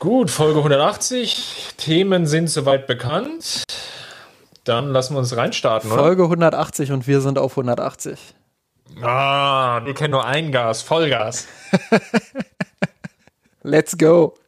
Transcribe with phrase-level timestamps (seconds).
[0.00, 1.74] Gut, Folge 180.
[1.76, 3.64] Themen sind soweit bekannt.
[4.64, 6.00] Dann lassen wir uns reinstarten, oder?
[6.00, 8.18] Folge 180 und wir sind auf 180.
[9.02, 11.46] Ah, wir kennen nur ein Gas, Vollgas.
[13.62, 14.38] Let's go.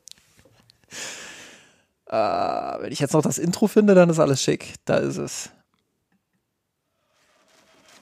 [2.07, 4.77] Äh, wenn ich jetzt noch das Intro finde, dann ist alles schick.
[4.87, 5.50] Da ist es.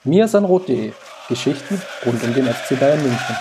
[0.05, 0.93] Mir Sanrot.de
[1.29, 3.37] Geschichten rund um den FC Bayern München.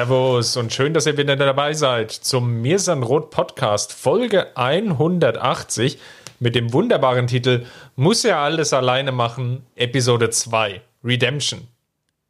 [0.00, 5.98] Servus und schön, dass ihr wieder dabei seid zum Mirsan Rot Podcast Folge 180
[6.38, 11.68] mit dem wunderbaren Titel Muss er alles alleine machen, Episode 2 Redemption.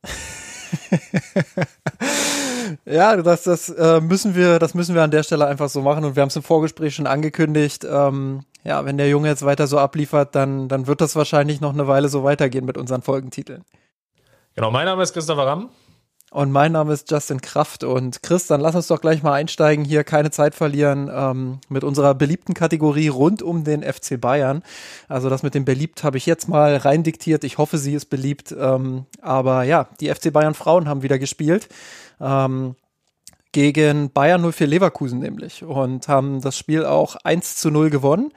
[2.87, 6.05] ja, das, das äh, müssen wir, das müssen wir an der Stelle einfach so machen
[6.05, 7.87] und wir haben es im Vorgespräch schon angekündigt.
[7.89, 11.73] Ähm, ja, wenn der Junge jetzt weiter so abliefert, dann, dann wird das wahrscheinlich noch
[11.73, 13.65] eine Weile so weitergehen mit unseren Folgentiteln.
[14.57, 15.71] Genau, mein Name ist Christopher Ramm.
[16.31, 17.83] Und mein Name ist Justin Kraft.
[17.83, 21.83] Und Chris, dann lass uns doch gleich mal einsteigen, hier keine Zeit verlieren ähm, mit
[21.83, 24.63] unserer beliebten Kategorie rund um den FC Bayern.
[25.09, 27.43] Also das mit dem beliebt habe ich jetzt mal rein diktiert.
[27.43, 28.55] Ich hoffe, sie ist beliebt.
[28.57, 31.69] Ähm, aber ja, die FC Bayern Frauen haben wieder gespielt.
[32.21, 32.77] Ähm,
[33.53, 38.33] gegen Bayern 04 Leverkusen nämlich und haben das Spiel auch 1 zu 0 gewonnen.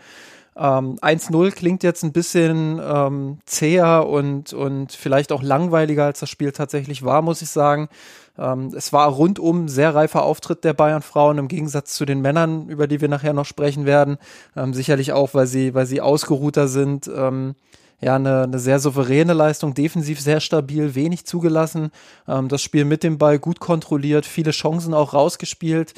[0.55, 6.29] Ähm, 1-0 klingt jetzt ein bisschen ähm, zäher und, und vielleicht auch langweiliger, als das
[6.29, 7.89] Spiel tatsächlich war, muss ich sagen.
[8.37, 12.87] Ähm, es war rundum sehr reifer Auftritt der Bayern-Frauen im Gegensatz zu den Männern, über
[12.87, 14.17] die wir nachher noch sprechen werden.
[14.55, 17.09] Ähm, sicherlich auch, weil sie, weil sie ausgeruhter sind.
[17.13, 17.55] Ähm,
[18.01, 21.89] ja, eine, eine sehr souveräne Leistung, defensiv sehr stabil, wenig zugelassen.
[22.27, 25.93] Ähm, das Spiel mit dem Ball gut kontrolliert, viele Chancen auch rausgespielt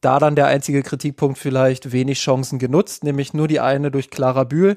[0.00, 4.44] da dann der einzige Kritikpunkt vielleicht wenig Chancen genutzt, nämlich nur die eine durch Clara
[4.44, 4.76] Bühl.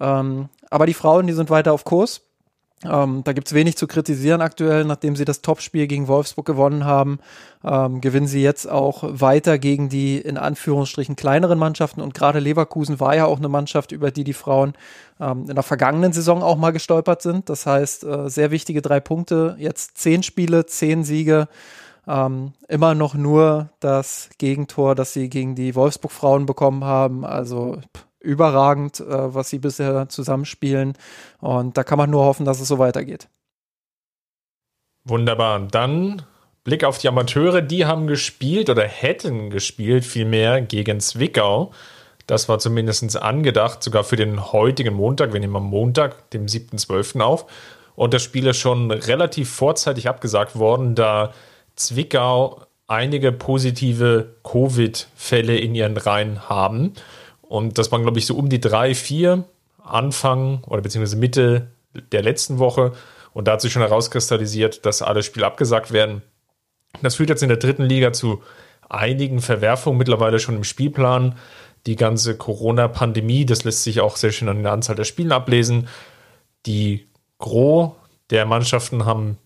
[0.00, 2.22] Ähm, aber die Frauen, die sind weiter auf Kurs.
[2.84, 7.18] Ähm, da gibt's wenig zu kritisieren aktuell, nachdem sie das Topspiel gegen Wolfsburg gewonnen haben.
[7.64, 12.00] Ähm, gewinnen sie jetzt auch weiter gegen die in Anführungsstrichen kleineren Mannschaften.
[12.00, 14.74] Und gerade Leverkusen war ja auch eine Mannschaft, über die die Frauen
[15.18, 17.48] ähm, in der vergangenen Saison auch mal gestolpert sind.
[17.48, 19.56] Das heißt, äh, sehr wichtige drei Punkte.
[19.58, 21.48] Jetzt zehn Spiele, zehn Siege.
[22.08, 27.24] Ähm, immer noch nur das Gegentor, das sie gegen die Wolfsburg-Frauen bekommen haben.
[27.24, 27.78] Also
[28.18, 30.94] überragend, äh, was sie bisher zusammenspielen.
[31.40, 33.28] Und da kann man nur hoffen, dass es so weitergeht.
[35.04, 35.60] Wunderbar.
[35.70, 36.22] Dann
[36.64, 37.62] Blick auf die Amateure.
[37.62, 41.72] Die haben gespielt oder hätten gespielt vielmehr gegen Zwickau.
[42.26, 45.32] Das war zumindest angedacht, sogar für den heutigen Montag.
[45.32, 47.20] Wir nehmen am Montag, dem 7.12.
[47.20, 47.46] auf.
[47.94, 51.32] Und das Spiel ist schon relativ vorzeitig abgesagt worden, da
[51.78, 56.94] Zwickau einige positive Covid-Fälle in ihren Reihen haben.
[57.42, 59.44] Und das waren, glaube ich, so um die drei, vier
[59.82, 61.68] Anfang oder beziehungsweise Mitte
[62.12, 62.92] der letzten Woche.
[63.32, 66.22] Und da hat sich schon herauskristallisiert, dass alle Spiele abgesagt werden.
[67.02, 68.42] Das führt jetzt in der dritten Liga zu
[68.88, 71.36] einigen Verwerfungen mittlerweile schon im Spielplan.
[71.86, 75.88] Die ganze Corona-Pandemie, das lässt sich auch sehr schön an der Anzahl der Spielen ablesen.
[76.66, 77.06] Die
[77.38, 77.92] Gros
[78.30, 79.38] der Mannschaften haben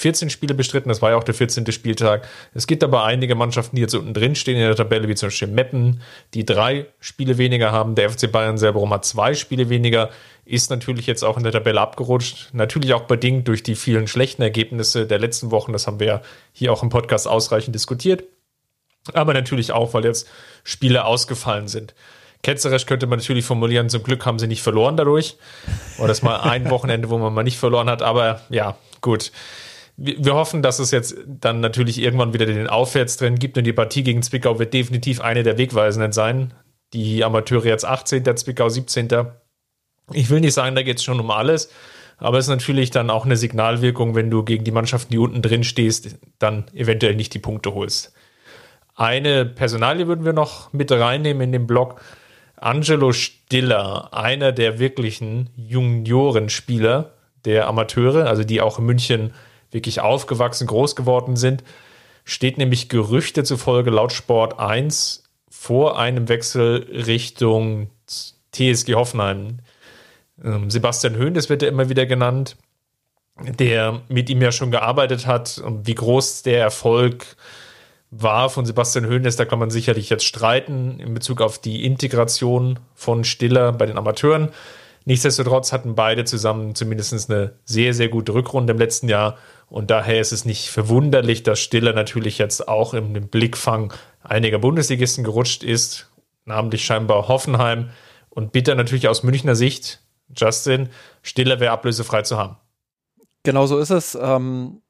[0.00, 1.70] 14 Spiele bestritten, das war ja auch der 14.
[1.72, 2.26] Spieltag.
[2.54, 5.26] Es gibt aber einige Mannschaften, die jetzt unten drin stehen in der Tabelle, wie zum
[5.26, 6.00] Beispiel Meppen,
[6.32, 7.94] die drei Spiele weniger haben.
[7.96, 10.08] Der FC Bayern selber hat zwei Spiele weniger,
[10.46, 12.48] ist natürlich jetzt auch in der Tabelle abgerutscht.
[12.54, 15.74] Natürlich auch bedingt durch die vielen schlechten Ergebnisse der letzten Wochen.
[15.74, 16.22] Das haben wir ja
[16.54, 18.24] hier auch im Podcast ausreichend diskutiert.
[19.12, 20.26] Aber natürlich auch, weil jetzt
[20.64, 21.94] Spiele ausgefallen sind.
[22.42, 25.36] Ketzerisch könnte man natürlich formulieren, zum Glück haben sie nicht verloren dadurch.
[25.98, 28.00] Oder das mal ein Wochenende, wo man mal nicht verloren hat.
[28.00, 29.30] Aber ja, gut
[30.02, 34.02] wir hoffen, dass es jetzt dann natürlich irgendwann wieder den Aufwärtstrend gibt und die Partie
[34.02, 36.54] gegen Zwickau wird definitiv eine der Wegweisenden sein.
[36.94, 39.08] Die Amateure jetzt 18., Zwickau 17.
[40.14, 41.70] Ich will nicht sagen, da geht es schon um alles,
[42.16, 45.42] aber es ist natürlich dann auch eine Signalwirkung, wenn du gegen die Mannschaften, die unten
[45.42, 48.14] drin stehst, dann eventuell nicht die Punkte holst.
[48.96, 52.00] Eine Personalie würden wir noch mit reinnehmen in den Blog.
[52.56, 57.12] Angelo Stiller, einer der wirklichen Juniorenspieler
[57.44, 59.32] der Amateure, also die auch in München
[59.70, 61.64] wirklich aufgewachsen, groß geworden sind,
[62.24, 67.90] steht nämlich Gerüchte zufolge laut Sport 1 vor einem Wechsel Richtung
[68.52, 69.58] TSG Hoffenheim.
[70.42, 72.56] Ähm, Sebastian Höhn, das wird ja immer wieder genannt,
[73.58, 77.36] der mit ihm ja schon gearbeitet hat und wie groß der Erfolg
[78.10, 82.80] war von Sebastian Höhnes, da kann man sicherlich jetzt streiten in Bezug auf die Integration
[82.94, 84.48] von Stiller bei den Amateuren.
[85.04, 89.38] Nichtsdestotrotz hatten beide zusammen zumindest eine sehr, sehr gute Rückrunde im letzten Jahr.
[89.70, 95.24] Und daher ist es nicht verwunderlich, dass Stiller natürlich jetzt auch im Blickfang einiger Bundesligisten
[95.24, 96.10] gerutscht ist,
[96.44, 97.90] namentlich scheinbar Hoffenheim.
[98.28, 100.00] Und bitter natürlich aus Münchner Sicht,
[100.36, 100.88] Justin,
[101.22, 102.56] Stiller wäre ablösefrei zu haben.
[103.44, 104.18] Genau so ist es.
[104.20, 104.82] Ähm,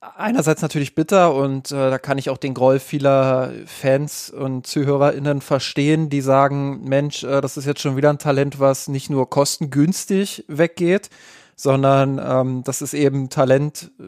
[0.00, 5.40] einerseits natürlich bitter und äh, da kann ich auch den Groll vieler Fans und ZuhörerInnen
[5.40, 9.28] verstehen, die sagen, Mensch, äh, das ist jetzt schon wieder ein Talent, was nicht nur
[9.28, 11.10] kostengünstig weggeht,
[11.56, 14.04] sondern ähm, das ist eben Talent äh,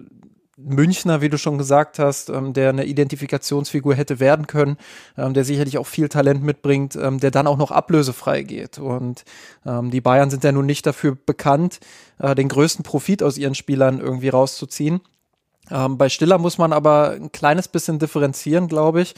[0.61, 4.77] Münchner, wie du schon gesagt hast, ähm, der eine Identifikationsfigur hätte werden können,
[5.17, 8.79] ähm, der sicherlich auch viel Talent mitbringt, ähm, der dann auch noch ablösefrei geht.
[8.79, 9.25] Und
[9.65, 11.79] ähm, die Bayern sind ja nun nicht dafür bekannt,
[12.19, 15.01] äh, den größten Profit aus ihren Spielern irgendwie rauszuziehen.
[15.71, 19.15] Ähm, bei Stiller muss man aber ein kleines bisschen differenzieren, glaube ich.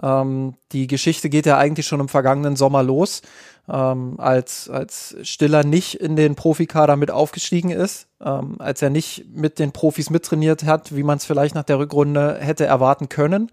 [0.00, 3.22] Ähm, die Geschichte geht ja eigentlich schon im vergangenen Sommer los,
[3.68, 9.26] ähm, als, als Stiller nicht in den Profikader mit aufgestiegen ist, ähm, als er nicht
[9.34, 13.50] mit den Profis mittrainiert hat, wie man es vielleicht nach der Rückrunde hätte erwarten können.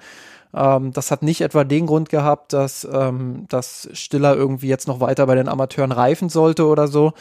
[0.54, 5.00] Ähm, das hat nicht etwa den Grund gehabt, dass, ähm, dass Stiller irgendwie jetzt noch
[5.00, 7.14] weiter bei den Amateuren reifen sollte oder so.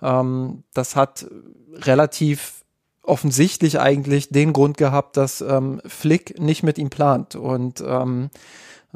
[0.00, 1.26] das hat
[1.80, 2.63] relativ
[3.04, 7.36] offensichtlich eigentlich den Grund gehabt, dass ähm, Flick nicht mit ihm plant.
[7.36, 8.30] Und ähm,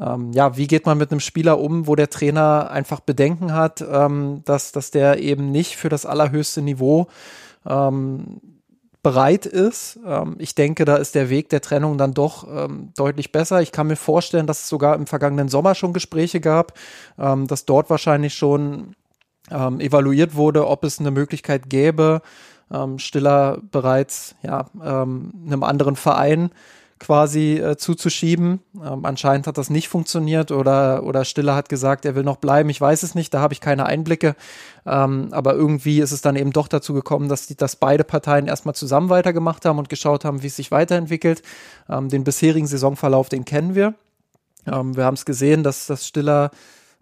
[0.01, 3.81] ähm, ja, wie geht man mit einem Spieler um, wo der Trainer einfach Bedenken hat,
[3.81, 7.09] ähm, dass, dass der eben nicht für das allerhöchste Niveau
[7.67, 8.41] ähm,
[9.03, 9.99] bereit ist.
[10.07, 13.61] Ähm, ich denke, da ist der Weg der Trennung dann doch ähm, deutlich besser.
[13.61, 16.75] Ich kann mir vorstellen, dass es sogar im vergangenen Sommer schon Gespräche gab,
[17.19, 18.95] ähm, dass dort wahrscheinlich schon
[19.51, 22.21] evaluiert wurde, ob es eine Möglichkeit gäbe,
[22.73, 26.51] ähm, Stiller bereits ja, ähm, einem anderen Verein
[26.99, 28.61] quasi äh, zuzuschieben.
[28.85, 32.69] Ähm, anscheinend hat das nicht funktioniert oder, oder Stiller hat gesagt, er will noch bleiben.
[32.71, 34.35] Ich weiß es nicht, da habe ich keine Einblicke.
[34.87, 38.47] Ähm, aber irgendwie ist es dann eben doch dazu gekommen, dass, die, dass beide Parteien
[38.47, 41.43] erstmal zusammen weitergemacht haben und geschaut haben, wie es sich weiterentwickelt.
[41.89, 43.95] Ähm, den bisherigen Saisonverlauf, den kennen wir.
[44.67, 46.51] Ähm, wir haben es gesehen, dass, dass Stiller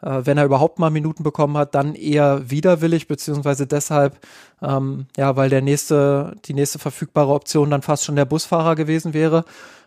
[0.03, 4.19] äh, wenn er überhaupt mal Minuten bekommen hat, dann eher widerwillig, beziehungsweise deshalb,
[4.63, 9.15] ähm, ja, weil der nächste, die nächste verfügbare Option dann fast schon der Busfahrer gewesen
[9.15, 9.45] wäre.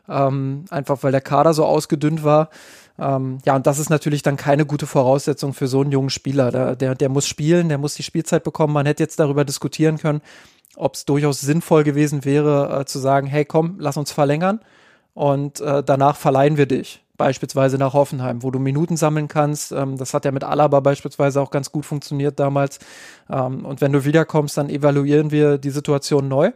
[0.08, 2.50] Ähm, einfach weil der Kader so ausgedünnt war.
[2.98, 6.52] Ähm, ja, und das ist natürlich dann keine gute Voraussetzung für so einen jungen Spieler.
[6.52, 8.74] Der, der, der muss spielen, der muss die Spielzeit bekommen.
[8.74, 10.22] Man hätte jetzt darüber diskutieren können,
[10.76, 14.62] ob es durchaus sinnvoll gewesen wäre, äh, zu sagen, hey komm, lass uns verlängern
[15.14, 19.72] und äh, danach verleihen wir dich beispielsweise nach Hoffenheim, wo du Minuten sammeln kannst.
[19.72, 22.80] Ähm, das hat ja mit Alaba beispielsweise auch ganz gut funktioniert damals.
[23.30, 26.52] Ähm, und wenn du wiederkommst, dann evaluieren wir die Situation neu.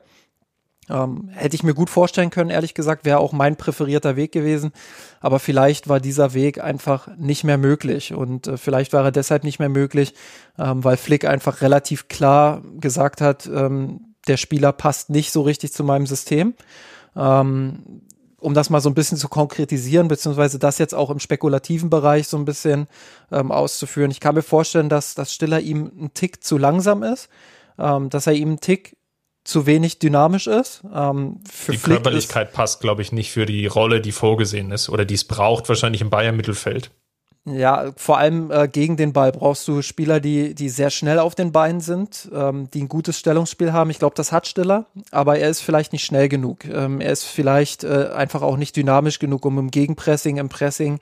[0.90, 4.72] Ähm, hätte ich mir gut vorstellen können, ehrlich gesagt, wäre auch mein präferierter Weg gewesen.
[5.22, 8.14] Aber vielleicht war dieser Weg einfach nicht mehr möglich.
[8.14, 10.14] Und äh, vielleicht war er deshalb nicht mehr möglich,
[10.58, 15.74] ähm, weil Flick einfach relativ klar gesagt hat, ähm, der Spieler passt nicht so richtig
[15.74, 16.54] zu meinem System.
[17.16, 18.02] Ähm,
[18.44, 22.28] um das mal so ein bisschen zu konkretisieren, beziehungsweise das jetzt auch im spekulativen Bereich
[22.28, 22.88] so ein bisschen
[23.32, 24.12] ähm, auszuführen.
[24.12, 27.30] Ich kann mir vorstellen, dass, dass Stiller ihm ein Tick zu langsam ist,
[27.80, 28.98] ähm, dass er ihm ein Tick
[29.44, 30.84] zu wenig dynamisch ist.
[30.94, 34.90] Ähm, die Flick Körperlichkeit ist, passt, glaube ich, nicht für die Rolle, die vorgesehen ist
[34.90, 36.92] oder die es braucht, wahrscheinlich im Bayern-Mittelfeld.
[37.46, 41.36] Ja, vor allem äh, gegen den Ball brauchst du Spieler, die, die sehr schnell auf
[41.36, 43.90] den Beinen sind, ähm, die ein gutes Stellungsspiel haben.
[43.90, 46.64] Ich glaube, das hat Stiller, aber er ist vielleicht nicht schnell genug.
[46.64, 51.00] Ähm, er ist vielleicht äh, einfach auch nicht dynamisch genug, um im Gegenpressing, im Pressing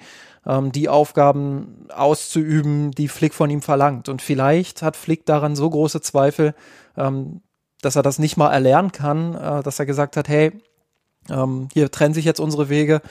[0.48, 4.10] ähm, die Aufgaben auszuüben, die Flick von ihm verlangt.
[4.10, 6.56] Und vielleicht hat Flick daran so große Zweifel,
[6.98, 7.42] ähm,
[7.84, 10.54] dass er das nicht mal erlernen kann, äh, dass er gesagt hat, hey,
[11.30, 13.02] ähm, hier trennen sich jetzt unsere Wege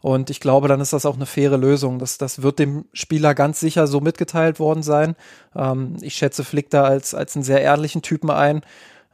[0.00, 1.98] und ich glaube, dann ist das auch eine faire Lösung.
[1.98, 5.16] Das, das wird dem Spieler ganz sicher so mitgeteilt worden sein.
[5.56, 8.62] Ähm, ich schätze Flick da als, als einen sehr ehrlichen Typen ein.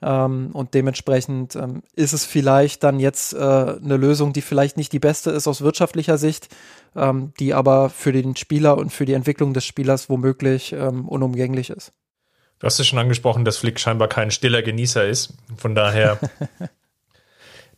[0.03, 4.93] Ähm, und dementsprechend ähm, ist es vielleicht dann jetzt äh, eine Lösung, die vielleicht nicht
[4.93, 6.49] die beste ist aus wirtschaftlicher Sicht,
[6.95, 11.71] ähm, die aber für den Spieler und für die Entwicklung des Spielers womöglich ähm, unumgänglich
[11.71, 11.93] ist.
[12.59, 15.35] Du hast es schon angesprochen, dass Flick scheinbar kein stiller Genießer ist.
[15.57, 16.19] Von daher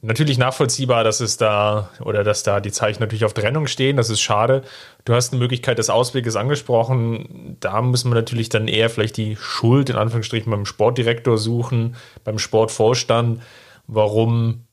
[0.03, 3.97] natürlich nachvollziehbar, dass es da oder dass da die Zeichen natürlich auf Trennung stehen.
[3.97, 4.63] Das ist schade.
[5.05, 7.57] Du hast eine Möglichkeit des Ausweges angesprochen.
[7.61, 12.39] Da muss man natürlich dann eher vielleicht die Schuld in Anführungsstrichen beim Sportdirektor suchen, beim
[12.39, 13.43] Sportvorstand,
[13.87, 14.67] warum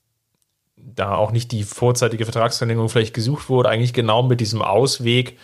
[0.78, 3.70] da auch nicht die vorzeitige Vertragsverlängerung vielleicht gesucht wurde.
[3.70, 5.38] Eigentlich genau mit diesem Ausweg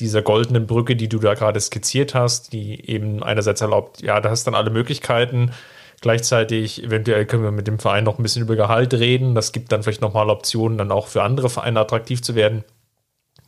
[0.00, 4.30] dieser goldenen Brücke, die du da gerade skizziert hast, die eben einerseits erlaubt, ja, da
[4.30, 5.52] hast dann alle Möglichkeiten
[6.00, 9.34] Gleichzeitig, eventuell können wir mit dem Verein noch ein bisschen über Gehalt reden.
[9.34, 12.64] Das gibt dann vielleicht nochmal Optionen, dann auch für andere Vereine attraktiv zu werden.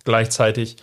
[0.05, 0.77] Gleichzeitig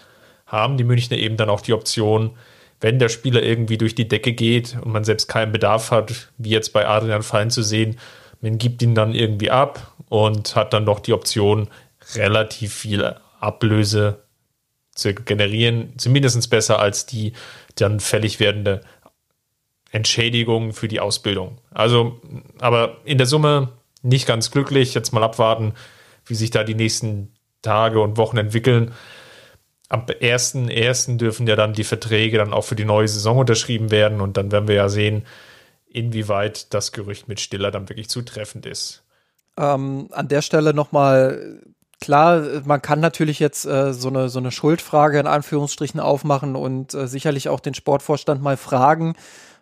[0.45, 2.37] haben die Münchner eben dann auch die Option,
[2.81, 6.49] wenn der Spieler irgendwie durch die Decke geht und man selbst keinen Bedarf hat, wie
[6.49, 7.97] jetzt bei Adrian Fallen zu sehen,
[8.41, 11.69] man gibt ihn dann irgendwie ab und hat dann noch die Option,
[12.13, 14.21] relativ viel Ablöse
[14.93, 17.33] zu generieren, zumindest besser als die
[17.75, 18.81] dann fällig werdende
[19.95, 21.57] Entschädigung für die Ausbildung.
[21.71, 22.19] Also,
[22.59, 23.69] aber in der Summe
[24.01, 24.93] nicht ganz glücklich.
[24.93, 25.73] Jetzt mal abwarten,
[26.25, 28.93] wie sich da die nächsten Tage und Wochen entwickeln.
[29.87, 31.15] Ab 1.1.
[31.15, 34.51] dürfen ja dann die Verträge dann auch für die neue Saison unterschrieben werden und dann
[34.51, 35.25] werden wir ja sehen,
[35.87, 39.03] inwieweit das Gerücht mit Stiller dann wirklich zutreffend ist.
[39.57, 41.61] Ähm, an der Stelle nochmal
[42.01, 46.93] klar, man kann natürlich jetzt äh, so, eine, so eine Schuldfrage in Anführungsstrichen aufmachen und
[46.93, 49.15] äh, sicherlich auch den Sportvorstand mal fragen,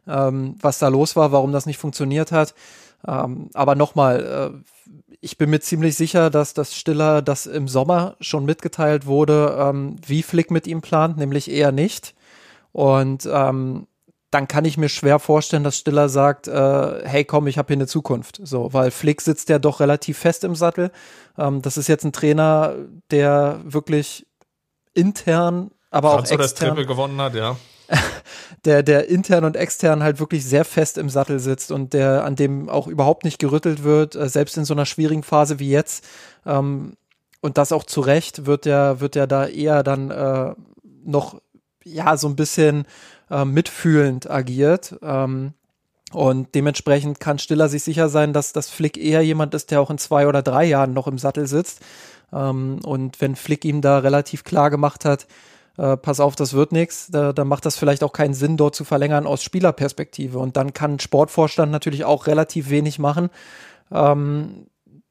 [0.07, 2.53] ähm, was da los war, warum das nicht funktioniert hat.
[3.07, 4.85] Ähm, aber nochmal, äh,
[5.21, 9.95] ich bin mir ziemlich sicher, dass das Stiller das im Sommer schon mitgeteilt wurde, ähm,
[10.05, 12.13] wie Flick mit ihm plant, nämlich eher nicht.
[12.71, 13.87] Und ähm,
[14.31, 17.77] dann kann ich mir schwer vorstellen, dass Stiller sagt, äh, hey komm, ich habe hier
[17.77, 18.39] eine Zukunft.
[18.43, 20.91] So, weil Flick sitzt ja doch relativ fest im Sattel.
[21.37, 22.73] Ähm, das ist jetzt ein Trainer,
[23.11, 24.25] der wirklich
[24.93, 26.39] intern, aber Franz auch extern.
[26.39, 27.57] das Triple gewonnen hat, ja.
[28.65, 32.35] der, der intern und extern halt wirklich sehr fest im Sattel sitzt und der, an
[32.35, 36.05] dem auch überhaupt nicht gerüttelt wird, äh, selbst in so einer schwierigen Phase wie jetzt.
[36.45, 36.93] Ähm,
[37.41, 40.53] und das auch zu Recht wird ja, wird ja da eher dann äh,
[41.03, 41.41] noch,
[41.83, 42.85] ja, so ein bisschen
[43.29, 44.95] äh, mitfühlend agiert.
[45.01, 45.53] Ähm,
[46.13, 49.89] und dementsprechend kann Stiller sich sicher sein, dass das Flick eher jemand ist, der auch
[49.89, 51.81] in zwei oder drei Jahren noch im Sattel sitzt.
[52.31, 55.27] Ähm, und wenn Flick ihm da relativ klar gemacht hat,
[55.77, 58.75] äh, pass auf, das wird nichts, da, dann macht das vielleicht auch keinen Sinn, dort
[58.75, 60.39] zu verlängern aus Spielerperspektive.
[60.39, 63.29] Und dann kann Sportvorstand natürlich auch relativ wenig machen.
[63.91, 64.67] Ähm,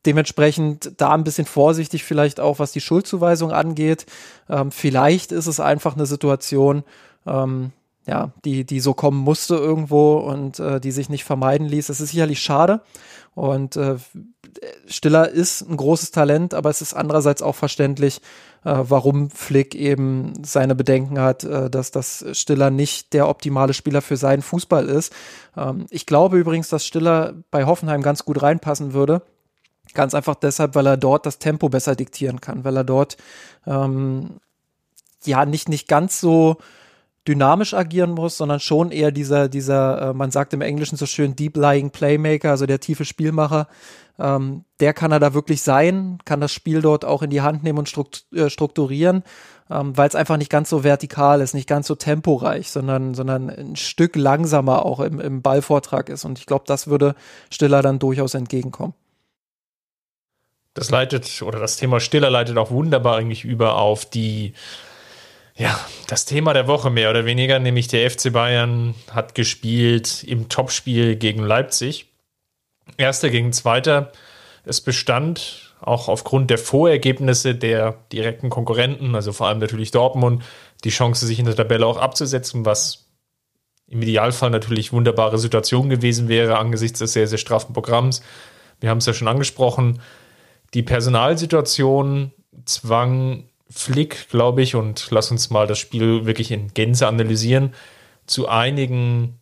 [0.06, 4.06] dementsprechend da ein bisschen vorsichtig vielleicht auch, was die Schuldzuweisung angeht.
[4.48, 6.84] Ähm, vielleicht ist es einfach eine Situation,
[7.26, 7.72] ähm,
[8.06, 11.86] ja, die, die so kommen musste irgendwo und äh, die sich nicht vermeiden ließ.
[11.86, 12.80] Das ist sicherlich schade.
[13.34, 13.96] Und äh,
[14.86, 18.20] Stiller ist ein großes Talent, aber es ist andererseits auch verständlich,
[18.70, 24.16] warum Flick eben seine Bedenken hat, äh, dass das Stiller nicht der optimale Spieler für
[24.16, 25.12] seinen Fußball ist.
[25.56, 29.22] Ähm, ich glaube übrigens, dass Stiller bei Hoffenheim ganz gut reinpassen würde.
[29.94, 33.16] Ganz einfach deshalb, weil er dort das Tempo besser diktieren kann, weil er dort
[33.66, 34.40] ähm,
[35.24, 36.56] ja nicht, nicht ganz so
[37.26, 41.36] dynamisch agieren muss, sondern schon eher dieser, dieser, äh, man sagt im Englischen so schön
[41.36, 43.68] Deep Lying Playmaker, also der tiefe Spielmacher.
[44.18, 47.62] Ähm, der kann er da wirklich sein, kann das Spiel dort auch in die Hand
[47.62, 49.22] nehmen und äh, strukturieren,
[49.70, 53.48] ähm, weil es einfach nicht ganz so vertikal ist, nicht ganz so temporeich, sondern, sondern
[53.48, 56.24] ein Stück langsamer auch im, im Ballvortrag ist.
[56.24, 57.14] Und ich glaube, das würde
[57.50, 58.94] Stiller dann durchaus entgegenkommen.
[60.74, 64.54] Das leitet, oder das Thema Stiller leitet auch wunderbar eigentlich über auf die
[65.56, 65.78] ja,
[66.08, 71.16] das Thema der Woche mehr oder weniger, nämlich der FC Bayern hat gespielt im Topspiel
[71.16, 72.06] gegen Leipzig.
[72.96, 74.12] Erster gegen Zweiter.
[74.64, 80.42] Es bestand auch aufgrund der Vorergebnisse der direkten Konkurrenten, also vor allem natürlich Dortmund,
[80.84, 83.06] die Chance, sich in der Tabelle auch abzusetzen, was
[83.88, 88.22] im Idealfall natürlich wunderbare Situation gewesen wäre angesichts des sehr, sehr straffen Programms.
[88.80, 90.00] Wir haben es ja schon angesprochen.
[90.72, 92.32] Die Personalsituation
[92.64, 97.74] zwang Flick, glaube ich, und lass uns mal das Spiel wirklich in Gänze analysieren,
[98.26, 99.38] zu einigen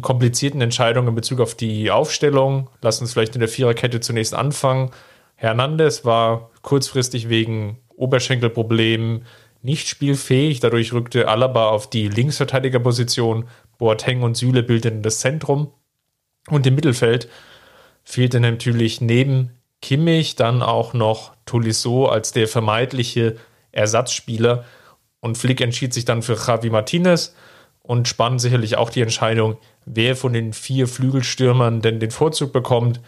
[0.00, 2.70] komplizierten Entscheidungen in Bezug auf die Aufstellung.
[2.82, 4.90] Lass uns vielleicht in der Viererkette zunächst anfangen.
[5.34, 9.24] Hernandez war kurzfristig wegen Oberschenkelproblemen
[9.62, 10.60] nicht spielfähig.
[10.60, 13.48] Dadurch rückte Alaba auf die Linksverteidigerposition.
[13.78, 15.72] Boateng und Süle bildeten das Zentrum.
[16.48, 17.28] Und im Mittelfeld
[18.04, 19.50] fehlte natürlich neben
[19.80, 23.36] Kimmich dann auch noch Tolisso als der vermeintliche
[23.72, 24.64] Ersatzspieler.
[25.20, 27.34] Und Flick entschied sich dann für Javi Martinez
[27.82, 33.00] und spannend sicherlich auch die Entscheidung, wer von den vier Flügelstürmern denn den Vorzug bekommt.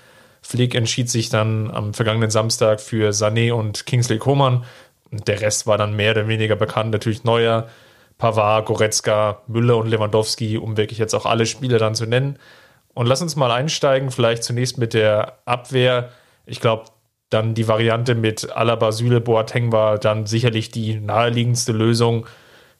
[0.42, 4.64] Flick entschied sich dann am vergangenen Samstag für Sané und Kingsley Coman.
[5.10, 6.90] Und der Rest war dann mehr oder weniger bekannt.
[6.90, 7.68] Natürlich Neuer,
[8.18, 12.38] Pavard, Goretzka, Müller und Lewandowski, um wirklich jetzt auch alle Spieler dann zu nennen.
[12.94, 16.10] Und lass uns mal einsteigen, vielleicht zunächst mit der Abwehr.
[16.46, 16.84] Ich glaube,
[17.30, 22.26] dann die Variante mit Alaba, Süle, Boateng war dann sicherlich die naheliegendste Lösung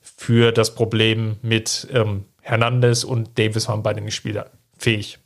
[0.01, 5.19] für das Problem mit ähm, Hernandez und Davis waren beide nicht spielfähig.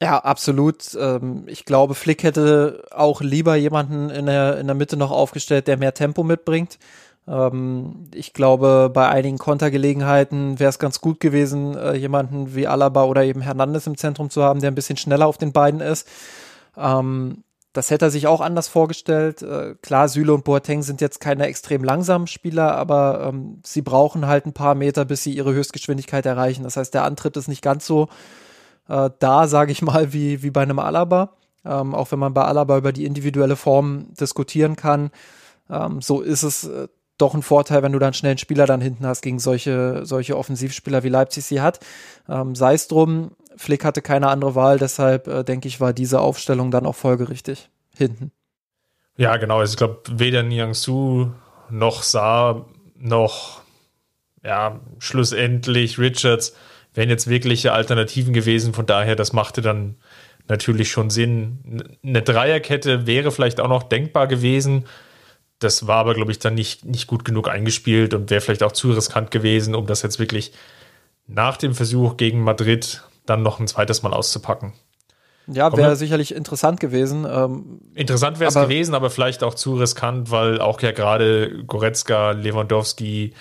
[0.00, 0.94] Ja, absolut.
[1.00, 5.66] Ähm, ich glaube, Flick hätte auch lieber jemanden in der, in der Mitte noch aufgestellt,
[5.66, 6.78] der mehr Tempo mitbringt.
[7.26, 13.04] Ähm, ich glaube, bei einigen Kontergelegenheiten wäre es ganz gut gewesen, äh, jemanden wie Alaba
[13.04, 16.08] oder eben Hernandez im Zentrum zu haben, der ein bisschen schneller auf den beiden ist.
[16.76, 19.42] Ähm, das hätte er sich auch anders vorgestellt.
[19.42, 24.26] Äh, klar, Süle und Boateng sind jetzt keine extrem langsamen Spieler, aber ähm, sie brauchen
[24.26, 26.62] halt ein paar Meter, bis sie ihre Höchstgeschwindigkeit erreichen.
[26.62, 28.08] Das heißt, der Antritt ist nicht ganz so
[28.88, 31.32] äh, da, sage ich mal, wie, wie bei einem Alaba.
[31.64, 35.10] Ähm, auch wenn man bei Alaba über die individuelle Form diskutieren kann,
[35.68, 36.88] ähm, so ist es äh,
[37.18, 40.36] doch ein Vorteil, wenn du dann schnell einen Spieler dann hinten hast gegen solche, solche
[40.36, 41.80] Offensivspieler wie Leipzig sie hat.
[42.28, 46.20] Ähm, Sei es drum, Flick hatte keine andere Wahl, deshalb äh, denke ich, war diese
[46.20, 48.32] Aufstellung dann auch folgerichtig hinten.
[49.16, 49.58] Ja, genau.
[49.58, 51.30] Also ich glaube, weder Niangsu
[51.70, 53.62] noch Saar noch
[54.44, 56.54] ja, schlussendlich Richards
[56.92, 58.74] wären jetzt wirkliche Alternativen gewesen.
[58.74, 59.96] Von daher, das machte dann
[60.48, 61.96] natürlich schon Sinn.
[62.04, 64.84] Eine Dreierkette wäre vielleicht auch noch denkbar gewesen.
[65.58, 68.72] Das war aber, glaube ich, dann nicht, nicht gut genug eingespielt und wäre vielleicht auch
[68.72, 70.52] zu riskant gewesen, um das jetzt wirklich
[71.26, 74.72] nach dem Versuch gegen Madrid dann noch ein zweites Mal auszupacken.
[75.46, 77.26] Ja, wäre sicherlich interessant gewesen.
[77.30, 82.30] Ähm, interessant wäre es gewesen, aber vielleicht auch zu riskant, weil auch ja gerade Goretzka,
[82.30, 83.34] Lewandowski,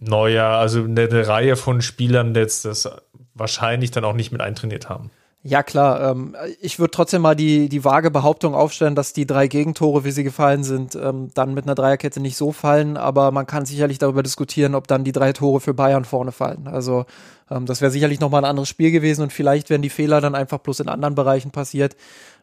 [0.00, 2.90] Neuer, also eine, eine Reihe von Spielern jetzt das
[3.34, 5.10] wahrscheinlich dann auch nicht mit eintrainiert haben.
[5.42, 6.10] Ja, klar.
[6.10, 10.10] Ähm, ich würde trotzdem mal die, die vage Behauptung aufstellen, dass die drei Gegentore, wie
[10.10, 12.96] sie gefallen sind, ähm, dann mit einer Dreierkette nicht so fallen.
[12.96, 16.66] Aber man kann sicherlich darüber diskutieren, ob dann die drei Tore für Bayern vorne fallen.
[16.66, 17.06] Also
[17.50, 20.34] ähm, das wäre sicherlich nochmal ein anderes Spiel gewesen und vielleicht wären die Fehler dann
[20.34, 21.96] einfach bloß in anderen Bereichen passiert.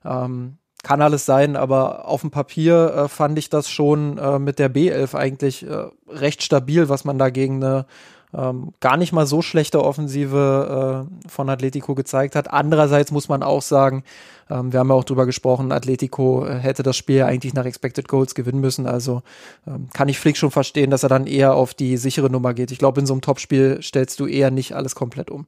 [0.06, 4.60] Ähm, kann alles sein, aber auf dem Papier äh, fand ich das schon äh, mit
[4.60, 7.88] der B11 eigentlich äh, recht stabil, was man da gegen eine
[8.36, 12.52] ähm, gar nicht mal so schlechte Offensive äh, von Atletico gezeigt hat.
[12.52, 14.04] Andererseits muss man auch sagen,
[14.50, 18.08] ähm, wir haben ja auch drüber gesprochen, Atletico äh, hätte das Spiel eigentlich nach Expected
[18.08, 18.88] Goals gewinnen müssen.
[18.88, 19.24] Also
[19.66, 22.72] ähm, kann ich Flick schon verstehen, dass er dann eher auf die sichere Nummer geht.
[22.72, 25.48] Ich glaube, in so einem Topspiel stellst du eher nicht alles komplett um.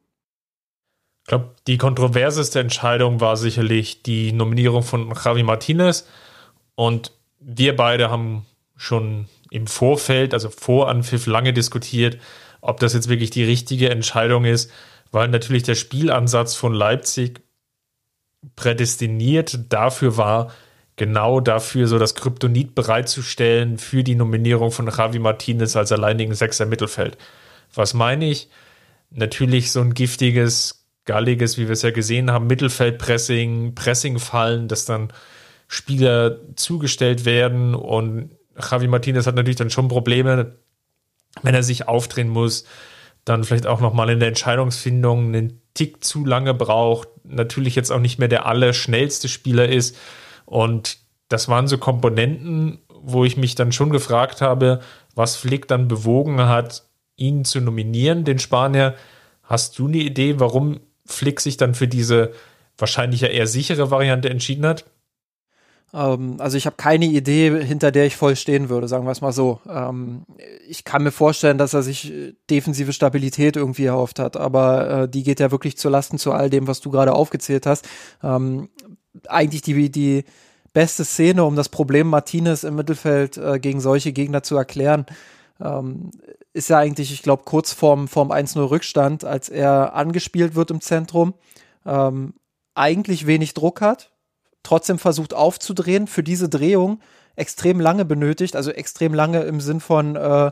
[1.23, 6.07] Ich glaube, die kontroverseste Entscheidung war sicherlich die Nominierung von Javi Martinez.
[6.75, 8.45] Und wir beide haben
[8.77, 12.17] schon im Vorfeld, also vor Anpfiff, lange diskutiert,
[12.61, 14.71] ob das jetzt wirklich die richtige Entscheidung ist,
[15.11, 17.41] weil natürlich der Spielansatz von Leipzig
[18.55, 20.51] prädestiniert dafür war,
[20.95, 26.65] genau dafür so das Kryptonit bereitzustellen für die Nominierung von Javi Martinez als alleinigen Sechser
[26.65, 27.17] Mittelfeld.
[27.73, 28.49] Was meine ich?
[29.11, 35.13] Natürlich so ein giftiges, galliges, wie wir es ja gesehen haben, Mittelfeldpressing, Pressingfallen, dass dann
[35.67, 40.55] Spieler zugestellt werden und Javi Martinez hat natürlich dann schon Probleme,
[41.43, 42.65] wenn er sich aufdrehen muss,
[43.25, 47.99] dann vielleicht auch nochmal in der Entscheidungsfindung einen Tick zu lange braucht, natürlich jetzt auch
[47.99, 49.97] nicht mehr der allerschnellste Spieler ist.
[50.45, 50.97] Und
[51.29, 54.79] das waren so Komponenten, wo ich mich dann schon gefragt habe,
[55.13, 56.83] was Flick dann bewogen hat,
[57.15, 58.95] ihn zu nominieren, den Spanier.
[59.43, 62.31] Hast du eine Idee, warum Flick sich dann für diese
[62.77, 64.85] wahrscheinlich ja eher sichere Variante entschieden hat?
[65.97, 69.21] Ähm, also ich habe keine Idee, hinter der ich voll stehen würde, sagen wir es
[69.21, 69.59] mal so.
[69.67, 70.25] Ähm,
[70.67, 75.09] ich kann mir vorstellen, dass er sich äh, defensive Stabilität irgendwie erhofft hat, aber äh,
[75.09, 77.87] die geht ja wirklich zu Lasten zu all dem, was du gerade aufgezählt hast.
[78.23, 78.69] Ähm,
[79.27, 80.23] eigentlich die, die
[80.71, 85.05] beste Szene, um das Problem Martinez im Mittelfeld äh, gegen solche Gegner zu erklären,
[86.53, 90.81] ist ja eigentlich, ich glaube, kurz vorm, vorm 1-0 Rückstand, als er angespielt wird im
[90.81, 91.33] Zentrum,
[92.75, 94.11] eigentlich wenig Druck hat,
[94.67, 96.99] trotzdem versucht aufzudrehen, für diese Drehung
[97.35, 100.51] extrem lange benötigt, also extrem lange im Sinn von äh,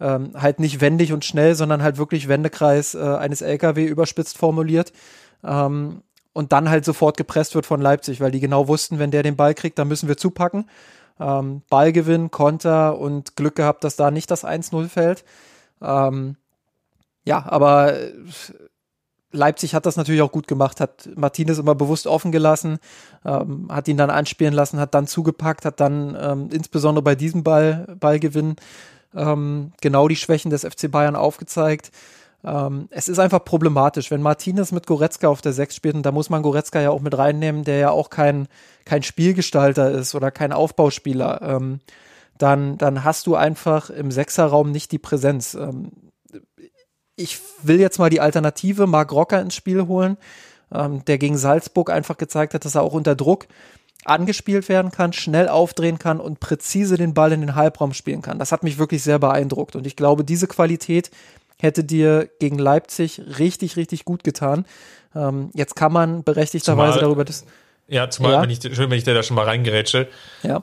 [0.00, 4.92] ähm, halt nicht wendig und schnell, sondern halt wirklich Wendekreis äh, eines LKW überspitzt formuliert.
[5.44, 9.22] Ähm, und dann halt sofort gepresst wird von Leipzig, weil die genau wussten, wenn der
[9.22, 10.70] den Ball kriegt, dann müssen wir zupacken.
[11.18, 15.24] Ähm, Ballgewinn, Konter und Glück gehabt, dass da nicht das 1-0 fällt.
[15.82, 16.36] Ähm,
[17.24, 18.12] ja, aber äh,
[19.32, 22.78] Leipzig hat das natürlich auch gut gemacht, hat Martinez immer bewusst offen gelassen,
[23.24, 27.44] ähm, hat ihn dann anspielen lassen, hat dann zugepackt, hat dann ähm, insbesondere bei diesem
[27.44, 28.56] Ball, Ballgewinn
[29.14, 31.90] ähm, genau die Schwächen des FC Bayern aufgezeigt.
[32.42, 36.12] Ähm, es ist einfach problematisch, wenn Martinez mit Goretzka auf der Sechs spielt, und da
[36.12, 38.48] muss man Goretzka ja auch mit reinnehmen, der ja auch kein,
[38.84, 41.80] kein Spielgestalter ist oder kein Aufbauspieler, ähm,
[42.38, 45.54] dann, dann hast du einfach im Sechserraum nicht die Präsenz.
[45.54, 45.92] Ähm,
[47.20, 50.16] ich will jetzt mal die Alternative Marc Rocker ins Spiel holen,
[50.72, 53.46] ähm, der gegen Salzburg einfach gezeigt hat, dass er auch unter Druck
[54.04, 58.38] angespielt werden kann, schnell aufdrehen kann und präzise den Ball in den Halbraum spielen kann.
[58.38, 61.10] Das hat mich wirklich sehr beeindruckt und ich glaube, diese Qualität
[61.58, 64.64] hätte dir gegen Leipzig richtig, richtig gut getan.
[65.14, 67.44] Ähm, jetzt kann man berechtigterweise zumal, darüber das.
[67.88, 68.42] Ja, zumal, ja.
[68.42, 70.08] wenn ich, schön, wenn ich da schon mal reingerätsche.
[70.42, 70.62] Ja.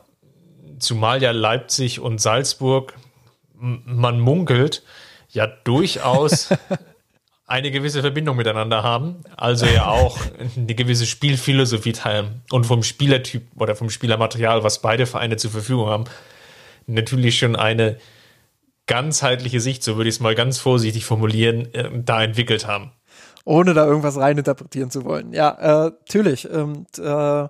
[0.80, 2.94] Zumal ja Leipzig und Salzburg,
[3.60, 4.84] man munkelt,
[5.38, 6.50] ja durchaus
[7.48, 10.18] eine gewisse Verbindung miteinander haben, also ja auch
[10.58, 15.88] eine gewisse Spielphilosophie teilen und vom Spielertyp oder vom Spielermaterial, was beide Vereine zur Verfügung
[15.88, 16.04] haben,
[16.88, 17.98] natürlich schon eine
[18.88, 22.92] ganzheitliche Sicht, so würde ich es mal ganz vorsichtig formulieren, äh, da entwickelt haben.
[23.46, 25.34] Ohne da irgendwas reininterpretieren zu wollen.
[25.34, 26.50] Ja, äh, natürlich.
[26.50, 27.48] Und äh,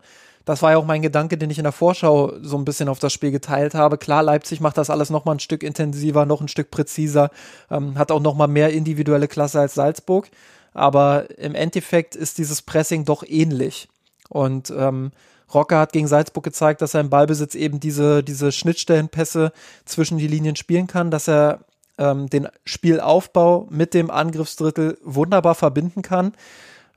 [0.48, 3.00] das war ja auch mein Gedanke, den ich in der Vorschau so ein bisschen auf
[3.00, 3.98] das Spiel geteilt habe.
[3.98, 7.32] Klar, Leipzig macht das alles noch mal ein Stück intensiver, noch ein Stück präziser,
[7.70, 10.30] ähm, hat auch noch mal mehr individuelle Klasse als Salzburg.
[10.74, 13.90] Aber im Endeffekt ist dieses Pressing doch ähnlich.
[14.30, 15.12] Und ähm,
[15.54, 19.52] Rocker hat gegen Salzburg gezeigt, dass er im Ballbesitz eben diese, diese Schnittstellenpässe
[19.84, 21.60] zwischen die Linien spielen kann, dass er
[21.98, 26.32] ähm, den Spielaufbau mit dem Angriffsdrittel wunderbar verbinden kann.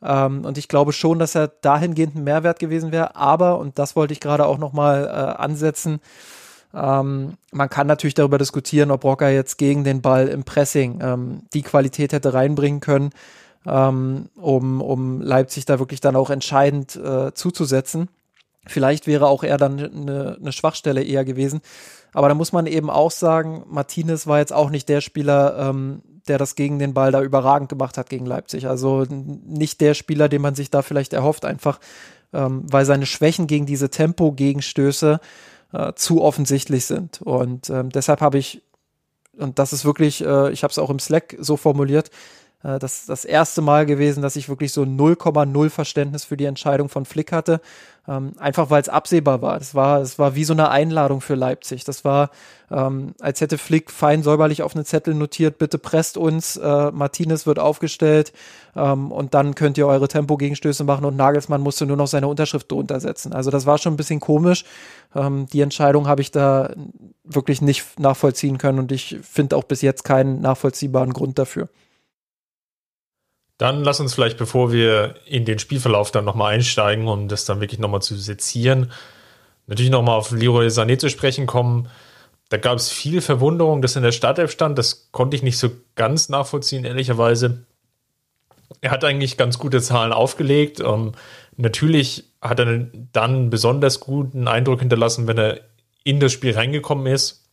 [0.02, 3.16] Ähm, und ich glaube schon, dass er dahingehend ein Mehrwert gewesen wäre.
[3.16, 6.00] Aber, und das wollte ich gerade auch nochmal äh, ansetzen,
[6.72, 11.42] ähm, man kann natürlich darüber diskutieren, ob Rocker jetzt gegen den Ball im Pressing ähm,
[11.52, 13.10] die Qualität hätte reinbringen können,
[13.66, 18.08] ähm, um, um Leipzig da wirklich dann auch entscheidend äh, zuzusetzen.
[18.66, 21.60] Vielleicht wäre auch er dann eine, eine Schwachstelle eher gewesen.
[22.12, 26.02] Aber da muss man eben auch sagen, Martinez war jetzt auch nicht der Spieler, ähm,
[26.28, 28.68] der das gegen den Ball da überragend gemacht hat gegen Leipzig.
[28.68, 31.80] Also nicht der Spieler, den man sich da vielleicht erhofft, einfach
[32.32, 35.20] ähm, weil seine Schwächen gegen diese Tempo-Gegenstöße
[35.72, 37.20] äh, zu offensichtlich sind.
[37.22, 38.62] Und ähm, deshalb habe ich,
[39.36, 42.10] und das ist wirklich, äh, ich habe es auch im Slack so formuliert,
[42.62, 46.88] äh, das das erste Mal gewesen, dass ich wirklich so 0,0 Verständnis für die Entscheidung
[46.88, 47.60] von Flick hatte.
[48.08, 49.60] Ähm, einfach weil es absehbar war.
[49.60, 51.84] Es war, es war wie so eine Einladung für Leipzig.
[51.84, 52.30] Das war,
[52.70, 57.46] ähm, als hätte Flick fein säuberlich auf einen Zettel notiert, bitte presst uns, äh, Martinez
[57.46, 58.32] wird aufgestellt
[58.74, 62.72] ähm, und dann könnt ihr eure Tempo-Gegenstöße machen und Nagelsmann musste nur noch seine Unterschrift
[62.72, 63.34] drunter setzen.
[63.34, 64.64] Also das war schon ein bisschen komisch.
[65.14, 66.70] Ähm, die Entscheidung habe ich da
[67.22, 71.68] wirklich nicht nachvollziehen können und ich finde auch bis jetzt keinen nachvollziehbaren Grund dafür.
[73.60, 77.60] Dann lass uns vielleicht, bevor wir in den Spielverlauf dann nochmal einsteigen, um das dann
[77.60, 78.90] wirklich nochmal zu sezieren,
[79.66, 81.86] natürlich nochmal auf Leroy Sané zu sprechen kommen.
[82.48, 84.78] Da gab es viel Verwunderung, dass in der Startelf stand.
[84.78, 87.66] Das konnte ich nicht so ganz nachvollziehen, ehrlicherweise.
[88.80, 90.80] Er hat eigentlich ganz gute Zahlen aufgelegt.
[90.80, 91.12] Ähm,
[91.58, 95.60] natürlich hat er dann besonders guten Eindruck hinterlassen, wenn er
[96.02, 97.44] in das Spiel reingekommen ist.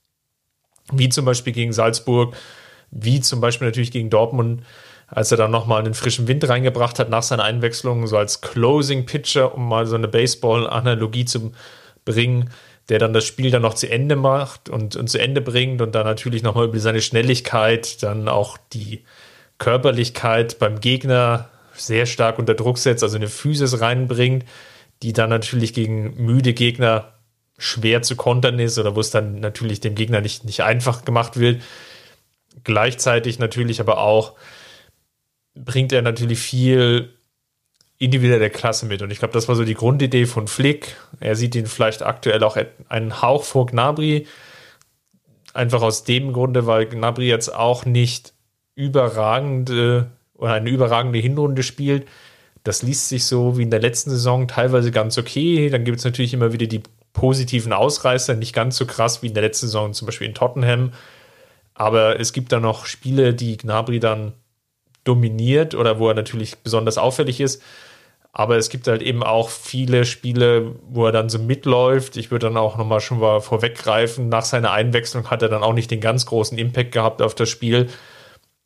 [0.90, 2.34] Wie zum Beispiel gegen Salzburg,
[2.92, 4.64] wie zum Beispiel natürlich gegen Dortmund
[5.08, 9.06] als er dann nochmal einen frischen Wind reingebracht hat nach seiner Einwechslung, so als Closing
[9.06, 11.54] Pitcher, um mal so eine Baseball-Analogie zu
[12.04, 12.50] bringen,
[12.90, 15.96] der dann das Spiel dann noch zu Ende macht und, und zu Ende bringt und
[15.96, 19.04] dann natürlich nochmal über seine Schnelligkeit, dann auch die
[19.58, 24.46] Körperlichkeit beim Gegner sehr stark unter Druck setzt, also eine Physis reinbringt,
[25.04, 27.14] die dann natürlich gegen müde Gegner
[27.58, 31.40] schwer zu kontern ist oder wo es dann natürlich dem Gegner nicht, nicht einfach gemacht
[31.40, 31.62] wird.
[32.64, 34.34] Gleichzeitig natürlich aber auch
[35.64, 37.14] bringt er natürlich viel
[38.00, 39.02] individuelle Klasse mit.
[39.02, 40.96] Und ich glaube, das war so die Grundidee von Flick.
[41.20, 42.58] Er sieht ihn vielleicht aktuell auch
[42.90, 44.28] einen Hauch vor Gnabry.
[45.54, 48.34] Einfach aus dem Grunde, weil Gnabry jetzt auch nicht
[48.76, 52.08] überragende oder eine überragende Hinrunde spielt.
[52.64, 55.70] Das liest sich so wie in der letzten Saison teilweise ganz okay.
[55.70, 59.34] Dann gibt es natürlich immer wieder die positiven Ausreißer, nicht ganz so krass wie in
[59.34, 60.92] der letzten Saison, zum Beispiel in Tottenham.
[61.74, 64.34] Aber es gibt da noch Spiele, die Gnabry dann
[65.08, 67.62] dominiert oder wo er natürlich besonders auffällig ist.
[68.34, 72.18] Aber es gibt halt eben auch viele Spiele, wo er dann so mitläuft.
[72.18, 74.30] Ich würde dann auch nochmal schon mal vorweggreifen.
[74.30, 77.50] Nach seiner Einwechslung hat er dann auch nicht den ganz großen Impact gehabt auf das
[77.50, 77.90] Spiel.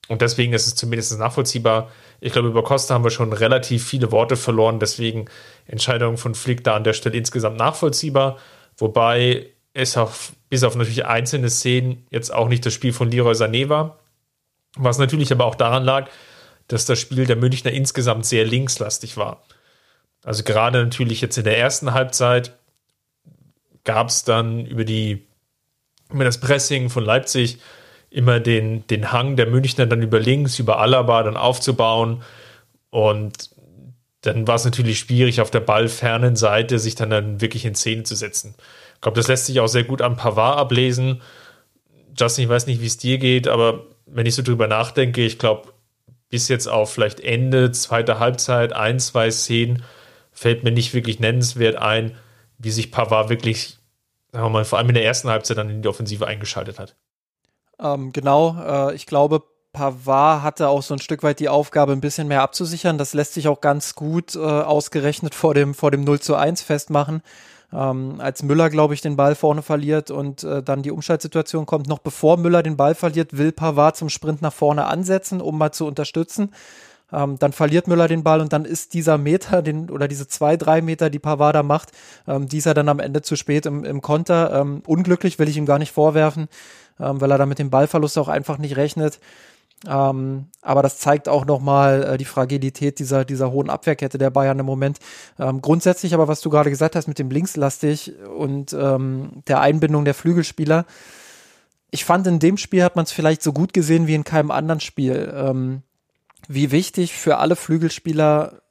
[0.09, 1.89] Und deswegen ist es zumindest nachvollziehbar.
[2.19, 4.79] Ich glaube, über Costa haben wir schon relativ viele Worte verloren.
[4.79, 5.29] Deswegen
[5.67, 8.37] Entscheidung von Flick da an der Stelle insgesamt nachvollziehbar.
[8.77, 13.35] Wobei es auf, bis auf natürlich einzelne Szenen jetzt auch nicht das Spiel von Leroy
[13.35, 13.99] Sané war.
[14.75, 16.09] Was natürlich aber auch daran lag,
[16.71, 19.43] dass das Spiel der Münchner insgesamt sehr linkslastig war.
[20.23, 22.57] Also gerade natürlich jetzt in der ersten Halbzeit
[23.83, 25.25] gab es dann über die
[26.11, 27.59] über das Pressing von Leipzig
[28.09, 32.21] immer den, den Hang der Münchner dann über links, über Alaba dann aufzubauen.
[32.89, 33.49] Und
[34.21, 38.03] dann war es natürlich schwierig, auf der ballfernen Seite sich dann, dann wirklich in Szene
[38.03, 38.55] zu setzen.
[38.95, 41.21] Ich glaube, das lässt sich auch sehr gut am Pavard ablesen.
[42.17, 45.39] Justin, ich weiß nicht, wie es dir geht, aber wenn ich so drüber nachdenke, ich
[45.39, 45.71] glaube,
[46.31, 49.83] bis jetzt auf vielleicht Ende, zweite Halbzeit, ein, zwei Szenen,
[50.31, 52.15] fällt mir nicht wirklich nennenswert ein,
[52.57, 53.77] wie sich Pavard wirklich,
[54.31, 56.95] sagen wir mal, vor allem in der ersten Halbzeit dann in die Offensive eingeschaltet hat.
[57.79, 62.01] Ähm, genau, äh, ich glaube, Pavard hatte auch so ein Stück weit die Aufgabe, ein
[62.01, 62.97] bisschen mehr abzusichern.
[62.97, 66.61] Das lässt sich auch ganz gut äh, ausgerechnet vor dem, vor dem 0 zu 1
[66.61, 67.21] festmachen.
[67.73, 71.87] Ähm, als Müller, glaube ich, den Ball vorne verliert und äh, dann die Umschaltsituation kommt,
[71.87, 75.71] noch bevor Müller den Ball verliert, will Pavard zum Sprint nach vorne ansetzen, um mal
[75.71, 76.51] zu unterstützen.
[77.13, 80.57] Ähm, dann verliert Müller den Ball und dann ist dieser Meter, den, oder diese zwei,
[80.57, 81.91] drei Meter, die Pavard macht,
[82.27, 84.53] ähm, dieser dann am Ende zu spät im, im Konter.
[84.53, 86.47] Ähm, unglücklich will ich ihm gar nicht vorwerfen,
[86.99, 89.19] ähm, weil er da mit dem Ballverlust auch einfach nicht rechnet.
[89.87, 94.59] Ähm, aber das zeigt auch nochmal äh, die Fragilität dieser, dieser hohen Abwehrkette der Bayern
[94.59, 94.99] im Moment.
[95.39, 100.05] Ähm, grundsätzlich aber, was du gerade gesagt hast mit dem Linkslastig und ähm, der Einbindung
[100.05, 100.85] der Flügelspieler,
[101.91, 104.49] ich fand, in dem Spiel hat man es vielleicht so gut gesehen wie in keinem
[104.49, 105.31] anderen Spiel.
[105.35, 105.83] Ähm,
[106.47, 108.61] wie wichtig für alle Flügelspieler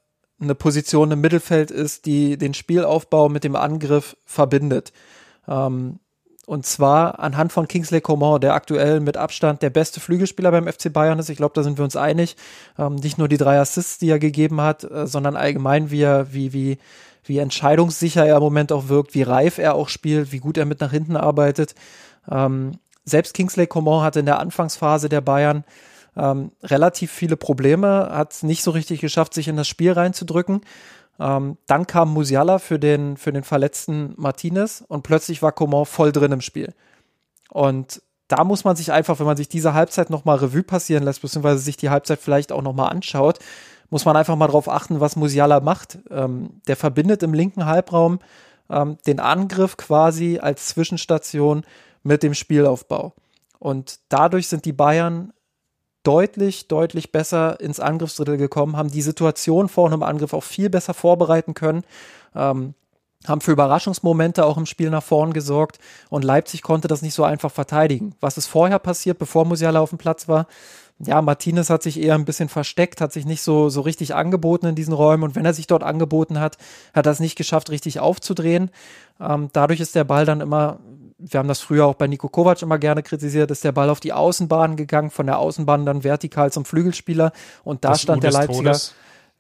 [0.41, 4.93] eine Position im Mittelfeld ist, die den Spielaufbau mit dem Angriff verbindet.
[5.47, 6.00] Ähm,
[6.51, 10.93] und zwar anhand von Kingsley Coman, der aktuell mit Abstand der beste Flügelspieler beim FC
[10.93, 11.31] Bayern ist.
[11.31, 12.35] Ich glaube, da sind wir uns einig.
[12.77, 16.33] Ähm, nicht nur die drei Assists, die er gegeben hat, äh, sondern allgemein, wie er,
[16.33, 16.79] wie, wie,
[17.23, 20.65] wie entscheidungssicher er im Moment auch wirkt, wie reif er auch spielt, wie gut er
[20.65, 21.77] mit nach hinten arbeitet.
[22.29, 22.73] Ähm,
[23.05, 25.63] selbst Kingsley Coman hatte in der Anfangsphase der Bayern
[26.17, 30.63] ähm, relativ viele Probleme, hat es nicht so richtig geschafft, sich in das Spiel reinzudrücken.
[31.21, 36.13] Ähm, dann kam Musiala für den, für den verletzten Martinez und plötzlich war Coman voll
[36.13, 36.73] drin im Spiel.
[37.51, 41.21] Und da muss man sich einfach, wenn man sich diese Halbzeit nochmal Revue passieren lässt,
[41.21, 43.39] beziehungsweise sich die Halbzeit vielleicht auch nochmal anschaut,
[43.91, 45.99] muss man einfach mal darauf achten, was Musiala macht.
[46.11, 48.21] Ähm, der verbindet im linken Halbraum
[48.71, 51.65] ähm, den Angriff quasi als Zwischenstation
[52.03, 53.15] mit dem Spielaufbau.
[53.59, 55.33] Und dadurch sind die Bayern
[56.03, 60.95] deutlich, deutlich besser ins Angriffsdrittel gekommen, haben die Situation vor einem Angriff auch viel besser
[60.95, 61.83] vorbereiten können,
[62.35, 62.75] ähm,
[63.27, 67.23] haben für Überraschungsmomente auch im Spiel nach vorn gesorgt und Leipzig konnte das nicht so
[67.25, 68.15] einfach verteidigen.
[68.21, 70.47] Was ist vorher passiert, bevor Musiala auf dem Platz war?
[71.03, 74.67] Ja, Martinez hat sich eher ein bisschen versteckt, hat sich nicht so, so richtig angeboten
[74.67, 76.57] in diesen Räumen und wenn er sich dort angeboten hat,
[76.95, 78.71] hat er es nicht geschafft, richtig aufzudrehen.
[79.19, 80.79] Ähm, dadurch ist der Ball dann immer
[81.21, 84.01] wir haben das früher auch bei Nico Kovac immer gerne kritisiert, ist der Ball auf
[84.01, 87.33] die Außenbahn gegangen, von der Außenbahn dann vertikal zum Flügelspieler
[87.65, 88.73] und da das stand der Leipziger.
[88.73, 88.95] Todes.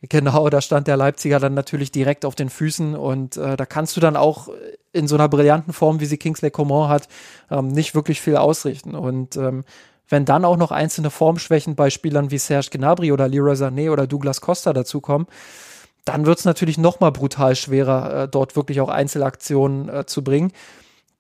[0.09, 3.97] Genau, da stand der Leipziger dann natürlich direkt auf den Füßen und äh, da kannst
[3.97, 4.49] du dann auch
[4.93, 7.09] in so einer brillanten Form, wie sie Kingsley Coman hat,
[7.51, 8.95] ähm, nicht wirklich viel ausrichten.
[8.95, 9.65] Und ähm,
[10.09, 14.07] wenn dann auch noch einzelne Formschwächen bei Spielern wie Serge Gnabry oder Leroy Sané oder
[14.07, 15.27] Douglas Costa dazukommen,
[16.05, 20.25] dann wird es natürlich noch mal brutal schwerer, äh, dort wirklich auch Einzelaktionen äh, zu
[20.25, 20.53] bringen.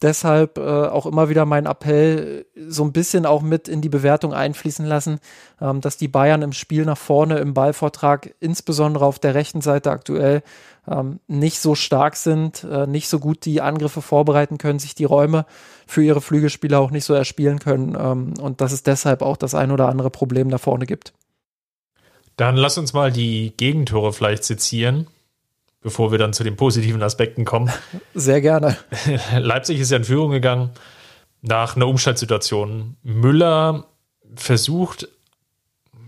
[0.02, 4.32] Deshalb äh, auch immer wieder mein Appell, so ein bisschen auch mit in die Bewertung
[4.32, 5.20] einfließen lassen,
[5.60, 9.90] ähm, dass die Bayern im Spiel nach vorne im Ballvortrag, insbesondere auf der rechten Seite
[9.90, 10.42] aktuell,
[10.88, 15.04] ähm, nicht so stark sind, äh, nicht so gut die Angriffe vorbereiten können, sich die
[15.04, 15.44] Räume
[15.86, 19.54] für ihre Flügelspieler auch nicht so erspielen können ähm, und dass es deshalb auch das
[19.54, 21.12] ein oder andere Problem da vorne gibt.
[22.36, 25.08] Dann lass uns mal die Gegentore vielleicht sezieren
[25.82, 27.70] bevor wir dann zu den positiven Aspekten kommen.
[28.14, 28.76] Sehr gerne.
[29.38, 30.70] Leipzig ist ja in Führung gegangen
[31.42, 32.96] nach einer Umschaltsituation.
[33.02, 33.86] Müller
[34.34, 35.08] versucht,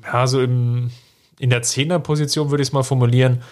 [0.04, 0.90] ja, so im,
[1.38, 3.42] in der Zehnerposition würde ich es mal formulieren,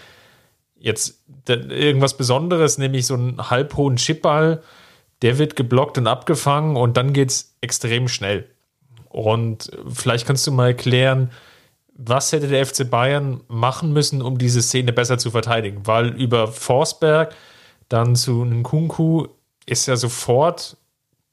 [0.76, 4.62] jetzt irgendwas Besonderes, nämlich so einen halbhohen Chipball,
[5.22, 8.48] der wird geblockt und abgefangen und dann geht es extrem schnell.
[9.08, 11.30] Und vielleicht kannst du mal erklären,
[12.02, 15.86] was hätte der FC Bayern machen müssen, um diese Szene besser zu verteidigen?
[15.86, 17.34] Weil über Forsberg
[17.88, 19.26] dann zu einem Kunku
[19.66, 20.76] ist ja sofort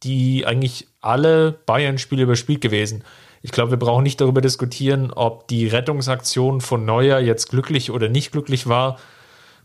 [0.04, 3.04] die eigentlich alle Bayern-Spiele überspielt gewesen.
[3.42, 8.10] Ich glaube, wir brauchen nicht darüber diskutieren, ob die Rettungsaktion von Neuer jetzt glücklich oder
[8.10, 9.00] nicht glücklich war.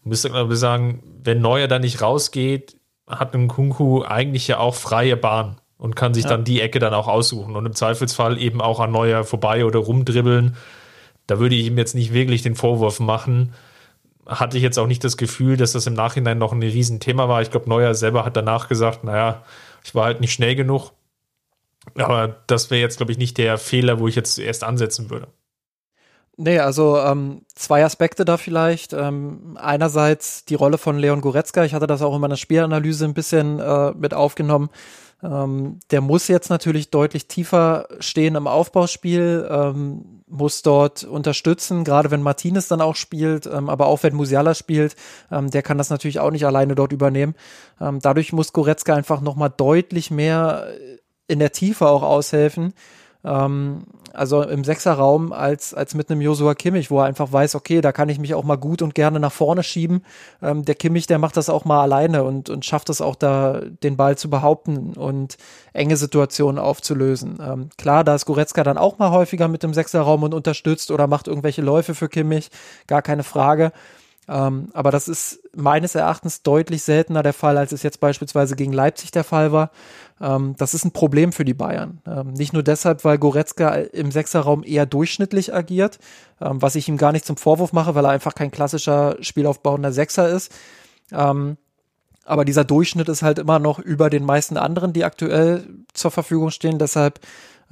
[0.05, 5.17] Müsste aber sagen, wenn Neuer da nicht rausgeht, hat ein Kunku eigentlich ja auch freie
[5.17, 6.31] Bahn und kann sich ja.
[6.31, 9.81] dann die Ecke dann auch aussuchen und im Zweifelsfall eben auch an Neuer vorbei oder
[9.81, 10.57] rumdribbeln
[11.27, 13.55] da würde ich ihm jetzt nicht wirklich den Vorwurf machen.
[14.27, 17.43] Hatte ich jetzt auch nicht das Gefühl, dass das im Nachhinein noch ein Riesenthema war.
[17.43, 19.43] Ich glaube, Neuer selber hat danach gesagt, naja,
[19.85, 20.93] ich war halt nicht schnell genug.
[21.97, 25.27] Aber das wäre jetzt, glaube ich, nicht der Fehler, wo ich jetzt erst ansetzen würde.
[26.37, 28.93] Nee, also ähm, zwei Aspekte da vielleicht.
[28.95, 31.65] Ähm, einerseits die Rolle von Leon Goretzka.
[31.65, 34.71] Ich hatte das auch in meiner Spielanalyse ein bisschen äh, mit aufgenommen.
[35.23, 42.11] Ähm, der muss jetzt natürlich deutlich tiefer stehen im Aufbauspiel, ähm, muss dort unterstützen, gerade
[42.11, 44.97] wenn Martinez dann auch spielt, ähm, aber auch wenn Musiala spielt,
[45.31, 47.35] ähm, der kann das natürlich auch nicht alleine dort übernehmen.
[47.81, 50.67] Ähm, dadurch muss Goretzka einfach nochmal deutlich mehr
[51.29, 52.75] in der Tiefe auch aushelfen.
[53.25, 57.81] Ähm, also im Sechserraum als, als mit einem Joshua Kimmich, wo er einfach weiß, okay,
[57.81, 60.05] da kann ich mich auch mal gut und gerne nach vorne schieben.
[60.43, 63.61] Ähm, der Kimmich, der macht das auch mal alleine und, und schafft es auch da,
[63.83, 65.37] den Ball zu behaupten und
[65.73, 67.39] enge Situationen aufzulösen.
[67.41, 71.07] Ähm, klar, da ist Goretzka dann auch mal häufiger mit dem Sechserraum und unterstützt oder
[71.07, 72.51] macht irgendwelche Läufe für Kimmich,
[72.87, 73.73] gar keine Frage.
[74.29, 78.73] Ähm, aber das ist meines Erachtens deutlich seltener der Fall, als es jetzt beispielsweise gegen
[78.73, 79.71] Leipzig der Fall war.
[80.21, 82.01] Ähm, das ist ein Problem für die Bayern.
[82.07, 85.99] Ähm, nicht nur deshalb, weil Goretzka im Sechserraum eher durchschnittlich agiert,
[86.41, 89.93] ähm, was ich ihm gar nicht zum Vorwurf mache, weil er einfach kein klassischer spielaufbauender
[89.93, 90.53] Sechser ist.
[92.25, 96.51] Aber dieser Durchschnitt ist halt immer noch über den meisten anderen, die aktuell zur Verfügung
[96.51, 96.79] stehen.
[96.79, 97.21] Deshalb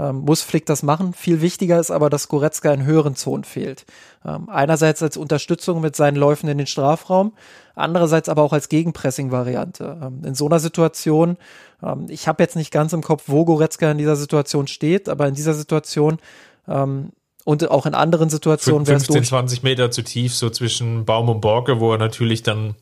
[0.00, 1.12] ähm, muss Flick das machen.
[1.12, 3.84] Viel wichtiger ist aber, dass Goretzka in höheren Zonen fehlt.
[4.24, 7.34] Ähm, einerseits als Unterstützung mit seinen Läufen in den Strafraum,
[7.74, 9.98] andererseits aber auch als Gegenpressing-Variante.
[10.02, 11.36] Ähm, in so einer Situation,
[11.82, 15.28] ähm, ich habe jetzt nicht ganz im Kopf, wo Goretzka in dieser Situation steht, aber
[15.28, 16.18] in dieser Situation
[16.66, 17.10] ähm,
[17.44, 21.28] und auch in anderen Situationen wäre es 15, 20 Meter zu tief, so zwischen Baum
[21.28, 22.74] und Borke, wo er natürlich dann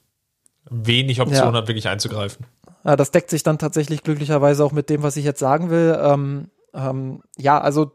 [0.70, 1.60] wenig Optionen ja.
[1.60, 2.46] hat, wirklich einzugreifen.
[2.84, 5.98] Ja, das deckt sich dann tatsächlich glücklicherweise auch mit dem, was ich jetzt sagen will.
[6.00, 7.92] Ähm, ähm, ja, also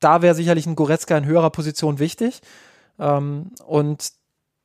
[0.00, 2.40] da wäre sicherlich ein Goretzka in höherer Position wichtig.
[2.98, 4.12] Ähm, und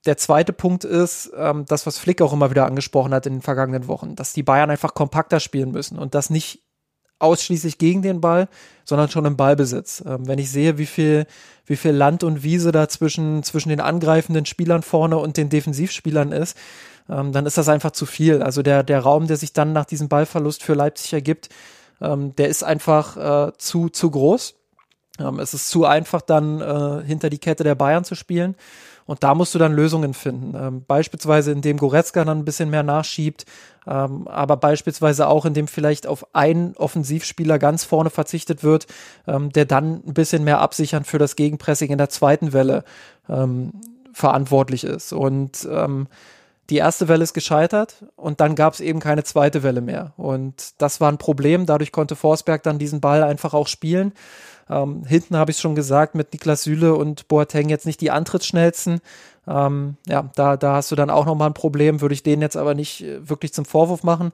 [0.06, 3.42] der zweite Punkt ist, ähm, das, was Flick auch immer wieder angesprochen hat in den
[3.42, 6.64] vergangenen Wochen, dass die Bayern einfach kompakter spielen müssen und das nicht
[7.20, 8.50] ausschließlich gegen den Ball,
[8.84, 10.04] sondern schon im Ballbesitz.
[10.06, 11.26] Ähm, wenn ich sehe, wie viel,
[11.66, 16.34] wie viel Land und Wiese da zwischen, zwischen den angreifenden Spielern vorne und den Defensivspielern
[16.34, 16.58] ist,
[17.10, 18.42] ähm, dann ist das einfach zu viel.
[18.42, 21.50] Also der, der Raum, der sich dann nach diesem Ballverlust für Leipzig ergibt,
[22.04, 24.56] ähm, der ist einfach äh, zu, zu groß.
[25.20, 28.56] Ähm, es ist zu einfach, dann äh, hinter die Kette der Bayern zu spielen.
[29.06, 30.56] Und da musst du dann Lösungen finden.
[30.56, 33.46] Ähm, beispielsweise, indem Goretzka dann ein bisschen mehr nachschiebt,
[33.86, 38.88] ähm, aber beispielsweise auch, indem vielleicht auf einen Offensivspieler ganz vorne verzichtet wird,
[39.28, 42.86] ähm, der dann ein bisschen mehr absichern für das Gegenpressing in der zweiten Welle
[43.28, 43.74] ähm,
[44.14, 45.12] verantwortlich ist.
[45.12, 46.08] Und ähm,
[46.70, 50.14] die erste Welle ist gescheitert und dann gab es eben keine zweite Welle mehr.
[50.16, 51.66] Und das war ein Problem.
[51.66, 54.14] Dadurch konnte Forsberg dann diesen Ball einfach auch spielen.
[54.70, 59.02] Ähm, hinten habe ich schon gesagt, mit Niklas Süle und Boateng jetzt nicht die Antrittsschnellsten.
[59.46, 62.56] Ähm, ja, da, da hast du dann auch nochmal ein Problem, würde ich denen jetzt
[62.56, 64.32] aber nicht äh, wirklich zum Vorwurf machen.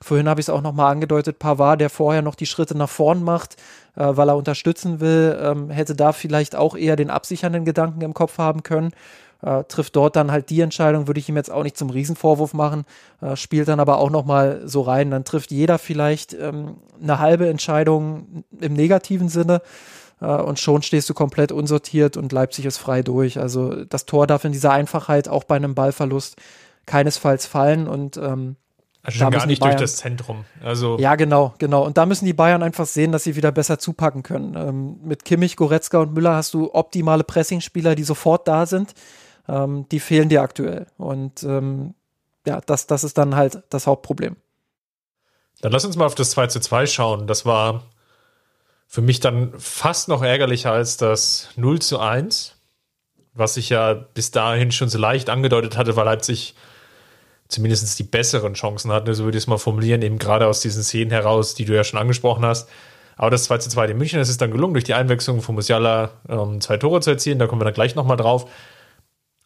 [0.00, 3.22] Vorhin habe ich es auch nochmal angedeutet, Pavard, der vorher noch die Schritte nach vorn
[3.22, 3.56] macht,
[3.94, 8.14] äh, weil er unterstützen will, ähm, hätte da vielleicht auch eher den absichernden Gedanken im
[8.14, 8.92] Kopf haben können
[9.42, 12.54] äh, trifft dort dann halt die Entscheidung, würde ich ihm jetzt auch nicht zum Riesenvorwurf
[12.54, 12.84] machen,
[13.20, 15.10] äh, spielt dann aber auch nochmal so rein.
[15.10, 19.62] Dann trifft jeder vielleicht ähm, eine halbe Entscheidung im negativen Sinne
[20.20, 23.38] äh, und schon stehst du komplett unsortiert und Leipzig ist frei durch.
[23.38, 26.36] Also das Tor darf in dieser Einfachheit auch bei einem Ballverlust
[26.86, 28.56] keinesfalls fallen und ähm,
[29.04, 30.44] also schon gar nicht Bayern, durch das Zentrum.
[30.62, 31.84] Also ja, genau, genau.
[31.84, 34.54] Und da müssen die Bayern einfach sehen, dass sie wieder besser zupacken können.
[34.56, 38.94] Ähm, mit Kimmich, Goretzka und Müller hast du optimale Pressingspieler, die sofort da sind
[39.48, 40.86] ähm, die fehlen dir aktuell.
[40.96, 41.94] Und ähm,
[42.46, 44.36] ja, das, das ist dann halt das Hauptproblem.
[45.60, 47.26] Dann lass uns mal auf das 2 zu 2 schauen.
[47.26, 47.84] Das war
[48.86, 52.54] für mich dann fast noch ärgerlicher als das 0 zu 1,
[53.34, 56.54] was ich ja bis dahin schon so leicht angedeutet hatte, weil Leipzig
[57.48, 60.82] zumindest die besseren Chancen hatte, so würde ich es mal formulieren, eben gerade aus diesen
[60.82, 62.68] Szenen heraus, die du ja schon angesprochen hast.
[63.16, 65.54] Aber das 2 zu 2 in München, das ist dann gelungen, durch die Einwechslung von
[65.54, 67.38] Musiala ähm, zwei Tore zu erzielen.
[67.38, 68.48] Da kommen wir dann gleich nochmal drauf.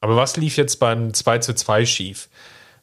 [0.02, 2.28] Aber was lief jetzt beim 2 zu 2 schief?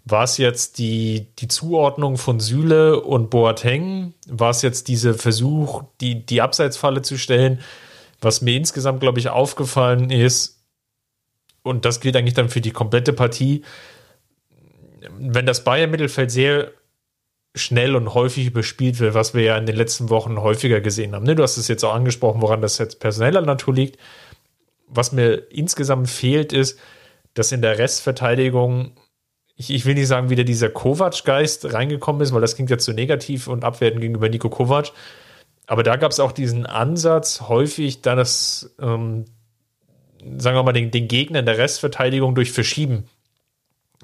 [0.06, 4.14] War es jetzt die, die Zuordnung von Süle und Boateng?
[4.28, 7.60] War es jetzt dieser Versuch, die, die Abseitsfalle zu stellen?
[8.22, 10.64] Was mir insgesamt, glaube ich, aufgefallen ist,
[11.62, 13.64] und das gilt eigentlich dann für die komplette Partie,
[15.20, 16.72] wenn das Bayern-Mittelfeld sehr
[17.54, 21.26] schnell und häufig überspielt wird, was wir ja in den letzten Wochen häufiger gesehen haben.
[21.26, 24.00] Ne, du hast es jetzt auch angesprochen, woran das jetzt personeller Natur liegt.
[24.88, 26.80] Was mir insgesamt fehlt, ist,
[27.34, 28.92] dass in der Restverteidigung,
[29.56, 32.94] ich, ich will nicht sagen, wieder dieser Kovac-Geist reingekommen ist, weil das klingt ja zu
[32.94, 34.92] negativ und abwertend gegenüber Nico Kovac.
[35.68, 39.26] Aber da gab es auch diesen Ansatz, häufig dann das, ähm,
[40.38, 43.06] sagen wir mal, den, den Gegner in der Restverteidigung durch Verschieben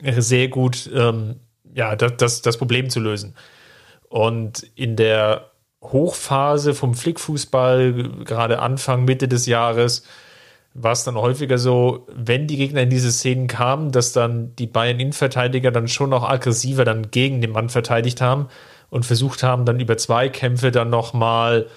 [0.02, 1.40] sehr gut ähm,
[1.74, 3.36] ja, das, das, das Problem zu lösen.
[4.10, 10.04] Und in der Hochphase vom Flickfußball, gerade Anfang, Mitte des Jahres,
[10.78, 14.68] war es dann häufiger so, wenn die Gegner in diese Szenen kamen, dass dann die
[14.68, 18.50] Bayern-Innenverteidiger dann schon noch aggressiver dann gegen den Mann verteidigt haben
[18.90, 21.68] und versucht haben, dann über zwei Kämpfe dann nochmal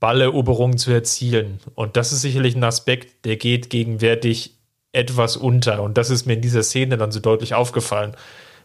[0.00, 1.60] Balleroberungen zu erzielen.
[1.76, 4.56] Und das ist sicherlich ein Aspekt, der geht gegenwärtig
[4.90, 5.80] etwas unter.
[5.84, 8.16] Und das ist mir in dieser Szene dann so deutlich aufgefallen.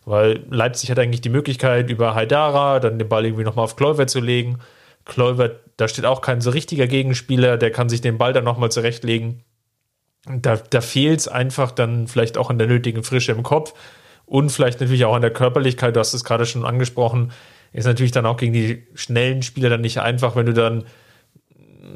[0.04, 4.08] Weil Leipzig hat eigentlich die Möglichkeit, über Haidara dann den Ball irgendwie nochmal auf Kläuber
[4.08, 4.58] zu legen.
[5.06, 8.72] Kläuber, da steht auch kein so richtiger Gegenspieler, der kann sich den Ball dann nochmal
[8.72, 9.44] zurechtlegen
[10.26, 13.74] da, da fehlt es einfach dann vielleicht auch an der nötigen Frische im Kopf
[14.26, 15.96] und vielleicht natürlich auch an der Körperlichkeit.
[15.96, 17.32] Du hast es gerade schon angesprochen.
[17.74, 20.86] Ist natürlich dann auch gegen die schnellen Spieler dann nicht einfach, wenn du dann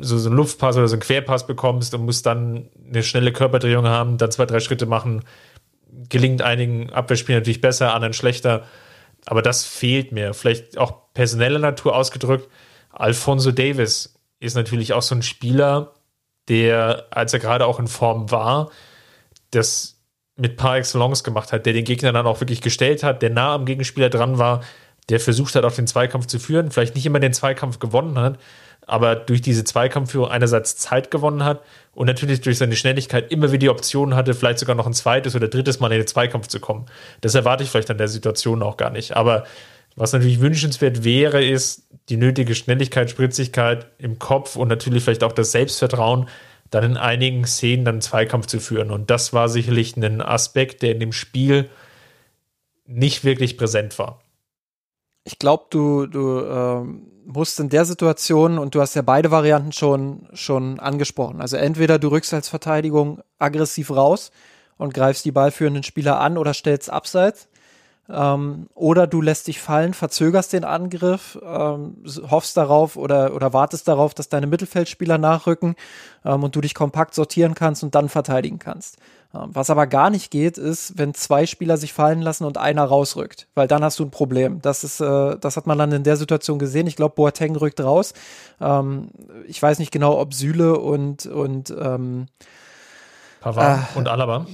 [0.02, 3.86] so, so einen Luftpass oder so einen Querpass bekommst und musst dann eine schnelle Körperdrehung
[3.86, 5.24] haben, dann zwei, drei Schritte machen.
[6.10, 8.66] gelingt einigen Abwehrspielern natürlich besser, anderen schlechter.
[9.26, 10.34] Aber das fehlt mir.
[10.34, 12.50] Vielleicht auch personeller Natur ausgedrückt.
[12.92, 15.94] Alfonso Davis ist natürlich auch so ein Spieler,
[16.50, 18.70] der, als er gerade auch in Form war,
[19.52, 20.00] das
[20.36, 23.54] mit par excellence gemacht hat, der den Gegner dann auch wirklich gestellt hat, der nah
[23.54, 24.62] am Gegenspieler dran war,
[25.10, 28.40] der versucht hat, auch den Zweikampf zu führen, vielleicht nicht immer den Zweikampf gewonnen hat,
[28.88, 31.62] aber durch diese Zweikampfführung einerseits Zeit gewonnen hat
[31.94, 35.36] und natürlich durch seine Schnelligkeit immer wieder die Option hatte, vielleicht sogar noch ein zweites
[35.36, 36.86] oder drittes Mal in den Zweikampf zu kommen.
[37.22, 39.16] Das erwarte ich vielleicht an der Situation auch gar nicht.
[39.16, 39.46] Aber
[39.96, 45.32] was natürlich wünschenswert wäre, ist die nötige Schnelligkeit, Spritzigkeit im Kopf und natürlich vielleicht auch
[45.32, 46.28] das Selbstvertrauen,
[46.70, 48.90] dann in einigen Szenen dann Zweikampf zu führen.
[48.90, 51.70] Und das war sicherlich ein Aspekt, der in dem Spiel
[52.86, 54.22] nicht wirklich präsent war.
[55.24, 59.72] Ich glaube, du, du ähm, musst in der Situation, und du hast ja beide Varianten
[59.72, 64.32] schon, schon angesprochen, also entweder du rückst als Verteidigung aggressiv raus
[64.78, 67.48] und greifst die ballführenden Spieler an oder stellst abseits.
[68.10, 73.88] Ähm, oder du lässt dich fallen, verzögerst den Angriff, ähm, hoffst darauf oder, oder wartest
[73.88, 75.76] darauf, dass deine Mittelfeldspieler nachrücken
[76.26, 78.98] ähm, und du dich kompakt sortieren kannst und dann verteidigen kannst.
[79.34, 82.84] Ähm, was aber gar nicht geht, ist, wenn zwei Spieler sich fallen lassen und einer
[82.84, 84.62] rausrückt, weil dann hast du ein Problem.
[84.62, 86.88] Das ist, äh, das hat man dann in der Situation gesehen.
[86.88, 88.14] Ich glaube, Boateng rückt raus.
[88.60, 89.12] Ähm,
[89.48, 92.26] ich weiß nicht genau, ob Süle und und ähm,
[93.40, 94.46] Pavard äh, und Alaba.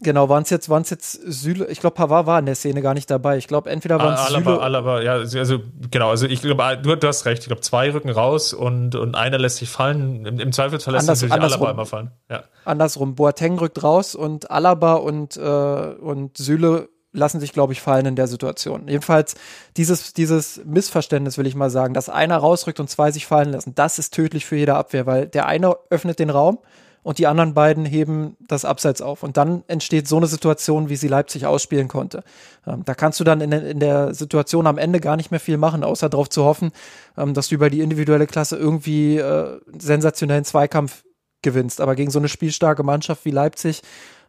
[0.00, 2.94] Genau, waren es jetzt, waren's jetzt Süle, ich glaube, Pavard war in der Szene gar
[2.94, 3.36] nicht dabei.
[3.36, 4.62] Ich glaube, entweder waren es ah, Alaba, Süle.
[4.62, 8.10] Alaba, ja, also genau, also ich glaube, du, du, hast recht, ich glaube, zwei rücken
[8.10, 10.26] raus und, und einer lässt sich fallen.
[10.26, 12.10] Im, im Zweifelsfall lässt Anders, natürlich Alaba immer fallen.
[12.28, 12.42] Ja.
[12.64, 18.06] Andersrum, Boateng rückt raus und Alaba und, äh, und Süle lassen sich, glaube ich, fallen
[18.06, 18.88] in der Situation.
[18.88, 19.34] Jedenfalls
[19.76, 23.74] dieses, dieses Missverständnis, will ich mal sagen, dass einer rausrückt und zwei sich fallen lassen,
[23.74, 26.58] das ist tödlich für jede Abwehr, weil der eine öffnet den Raum
[27.02, 29.22] und die anderen beiden heben das Abseits auf.
[29.22, 32.22] Und dann entsteht so eine Situation, wie sie Leipzig ausspielen konnte.
[32.66, 35.56] Ähm, da kannst du dann in, in, der Situation am Ende gar nicht mehr viel
[35.56, 36.70] machen, außer darauf zu hoffen,
[37.16, 41.04] ähm, dass du über die individuelle Klasse irgendwie äh, sensationellen Zweikampf
[41.42, 41.80] gewinnst.
[41.80, 43.82] Aber gegen so eine spielstarke Mannschaft wie Leipzig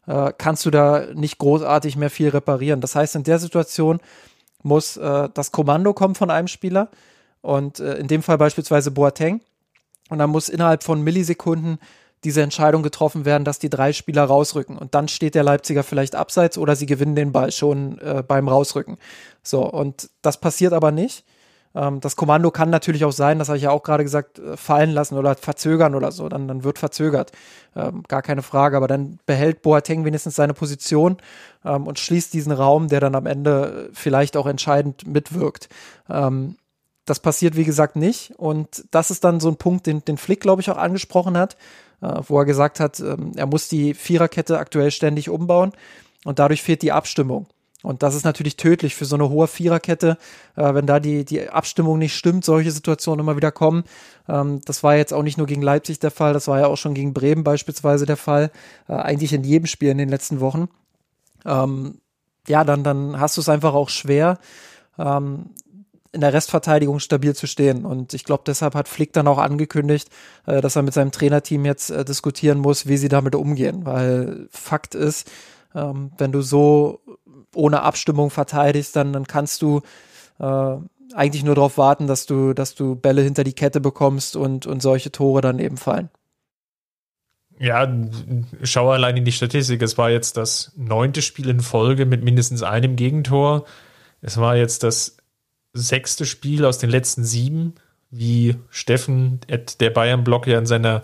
[0.07, 2.81] äh, kannst du da nicht großartig mehr viel reparieren.
[2.81, 3.99] Das heißt, in der Situation
[4.63, 6.89] muss äh, das Kommando kommen von einem Spieler
[7.41, 9.41] und äh, in dem Fall beispielsweise Boateng.
[10.09, 11.77] Und dann muss innerhalb von Millisekunden
[12.23, 14.77] diese Entscheidung getroffen werden, dass die drei Spieler rausrücken.
[14.77, 18.47] Und dann steht der Leipziger vielleicht abseits oder sie gewinnen den Ball schon äh, beim
[18.47, 18.97] Rausrücken.
[19.41, 21.25] So, und das passiert aber nicht.
[21.75, 24.57] Ähm, das Kommando kann natürlich auch sein, das habe ich ja auch gerade gesagt, äh,
[24.57, 26.29] fallen lassen oder verzögern oder so.
[26.29, 27.31] Dann, dann wird verzögert.
[27.75, 28.77] Ähm, gar keine Frage.
[28.77, 31.17] Aber dann behält Boateng wenigstens seine Position
[31.65, 35.69] ähm, und schließt diesen Raum, der dann am Ende vielleicht auch entscheidend mitwirkt.
[36.09, 36.57] Ähm,
[37.05, 38.33] das passiert, wie gesagt, nicht.
[38.37, 41.55] Und das ist dann so ein Punkt, den, den Flick, glaube ich, auch angesprochen hat
[41.55, 41.57] äh,
[42.25, 45.71] wo er gesagt hat, ähm, er muss die Viererkette aktuell ständig umbauen
[46.25, 47.47] und dadurch fehlt die Abstimmung.
[47.83, 50.17] Und das ist natürlich tödlich für so eine hohe Viererkette,
[50.55, 53.83] äh, wenn da die, die Abstimmung nicht stimmt, solche Situationen immer wieder kommen.
[54.29, 56.77] Ähm, das war jetzt auch nicht nur gegen Leipzig der Fall, das war ja auch
[56.77, 58.51] schon gegen Bremen beispielsweise der Fall,
[58.87, 60.69] äh, eigentlich in jedem Spiel in den letzten Wochen.
[61.45, 61.99] Ähm,
[62.47, 64.39] ja, dann, dann hast du es einfach auch schwer,
[64.97, 65.49] ähm,
[66.13, 67.85] in der Restverteidigung stabil zu stehen.
[67.85, 70.09] Und ich glaube, deshalb hat Flick dann auch angekündigt,
[70.45, 73.85] äh, dass er mit seinem Trainerteam jetzt äh, diskutieren muss, wie sie damit umgehen.
[73.85, 75.29] Weil Fakt ist,
[75.75, 77.01] ähm, wenn du so
[77.55, 79.81] ohne Abstimmung verteidigst, dann, dann kannst du
[80.39, 80.75] äh,
[81.15, 84.81] eigentlich nur darauf warten, dass du, dass du Bälle hinter die Kette bekommst und, und
[84.81, 86.09] solche Tore dann eben fallen.
[87.59, 87.87] Ja,
[88.63, 89.81] schau allein in die Statistik.
[89.81, 93.65] Es war jetzt das neunte Spiel in Folge mit mindestens einem Gegentor.
[94.21, 95.17] Es war jetzt das
[95.73, 97.73] sechste Spiel aus den letzten sieben,
[98.11, 99.39] wie Steffen
[99.79, 101.01] der Bayern-Blog ja in seiner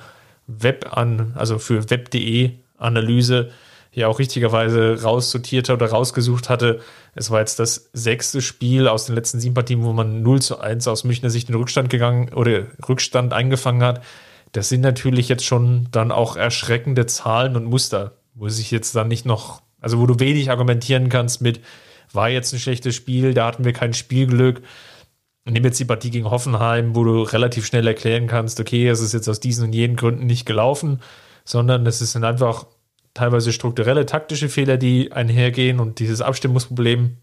[0.47, 3.49] Web an, also für web.de Analyse
[3.91, 6.79] ja auch richtigerweise raussortiert oder rausgesucht hatte.
[7.15, 10.59] Es war jetzt das sechste Spiel aus den letzten sieben Partien, wo man 0 zu
[10.59, 14.03] 1 aus Münchner Sicht in Rückstand gegangen oder Rückstand eingefangen hat.
[14.51, 19.07] Das sind natürlich jetzt schon dann auch erschreckende Zahlen und Muster, wo sich jetzt dann
[19.07, 21.59] nicht noch, also wo du wenig argumentieren kannst mit,
[22.11, 24.61] war jetzt ein schlechtes Spiel, da hatten wir kein Spielglück.
[25.45, 29.13] Nimm jetzt die Partie gegen Hoffenheim, wo du relativ schnell erklären kannst, okay, es ist
[29.13, 31.01] jetzt aus diesen und jenen Gründen nicht gelaufen,
[31.45, 32.67] sondern es sind einfach
[33.13, 37.17] teilweise strukturelle, taktische Fehler, die einhergehen und dieses Abstimmungsproblem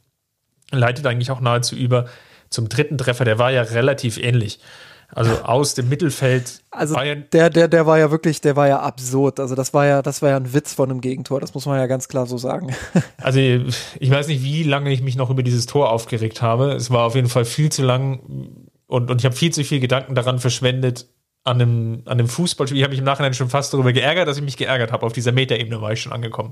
[0.73, 2.07] leitet eigentlich auch nahezu über
[2.51, 4.61] zum dritten Treffer, der war ja relativ ähnlich.
[5.15, 6.63] Also aus dem Mittelfeld.
[6.71, 7.25] Also Bayern.
[7.33, 9.41] der, der, der war ja wirklich, der war ja absurd.
[9.41, 11.41] Also das war ja, das war ja ein Witz von einem Gegentor.
[11.41, 12.75] Das muss man ja ganz klar so sagen.
[13.19, 16.73] Also ich weiß nicht, wie lange ich mich noch über dieses Tor aufgeregt habe.
[16.73, 18.21] Es war auf jeden Fall viel zu lang
[18.87, 21.07] und, und ich habe viel zu viel Gedanken daran verschwendet,
[21.45, 22.79] an einem, an einem Fußballspiel.
[22.79, 25.07] Ich habe mich im Nachhinein schon fast darüber geärgert, dass ich mich geärgert habe.
[25.07, 26.51] Auf dieser Metaebene war ich schon angekommen.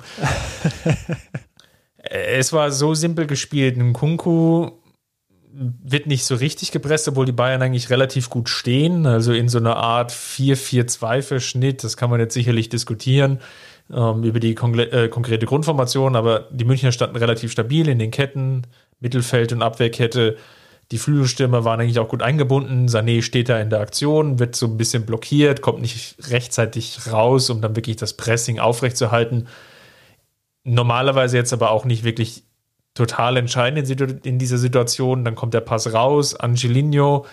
[1.97, 3.77] es war so simpel gespielt.
[3.77, 4.71] Ein Kunku
[5.83, 9.07] wird nicht so richtig gepresst, obwohl die Bayern eigentlich relativ gut stehen.
[9.07, 11.85] Also in so einer Art 4-4-2-Verschnitt.
[11.85, 13.41] Das kann man jetzt sicherlich diskutieren
[13.93, 16.17] ähm, über die äh, konkrete Grundformation.
[16.17, 18.63] Aber die Münchner standen relativ stabil in den Ketten,
[19.01, 20.37] Mittelfeld und Abwehrkette
[20.91, 22.89] die Flügelstürmer waren eigentlich auch gut eingebunden.
[22.89, 27.51] Sané steht da in der Aktion, wird so ein bisschen blockiert, kommt nicht rechtzeitig raus,
[27.51, 29.49] um dann wirklich das Pressing aufrechtzuerhalten.
[30.65, 32.45] Normalerweise jetzt aber auch nicht wirklich
[32.95, 33.89] total entscheidend
[34.25, 35.25] in dieser Situation.
[35.25, 36.35] Dann kommt der Pass raus.
[36.35, 37.27] Angelino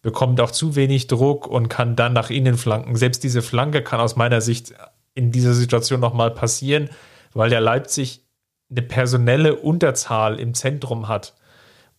[0.00, 2.96] bekommt auch zu wenig Druck und kann dann nach innen flanken.
[2.96, 4.74] Selbst diese Flanke kann aus meiner Sicht
[5.14, 6.90] in dieser Situation nochmal passieren,
[7.34, 8.20] weil der Leipzig
[8.70, 11.34] eine personelle Unterzahl im Zentrum hat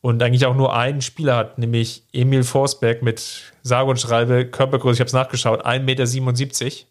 [0.01, 4.95] und eigentlich auch nur einen Spieler hat, nämlich Emil Forsberg mit sage und schreibe Körpergröße,
[4.95, 6.87] ich habe es nachgeschaut, 1,77 Meter,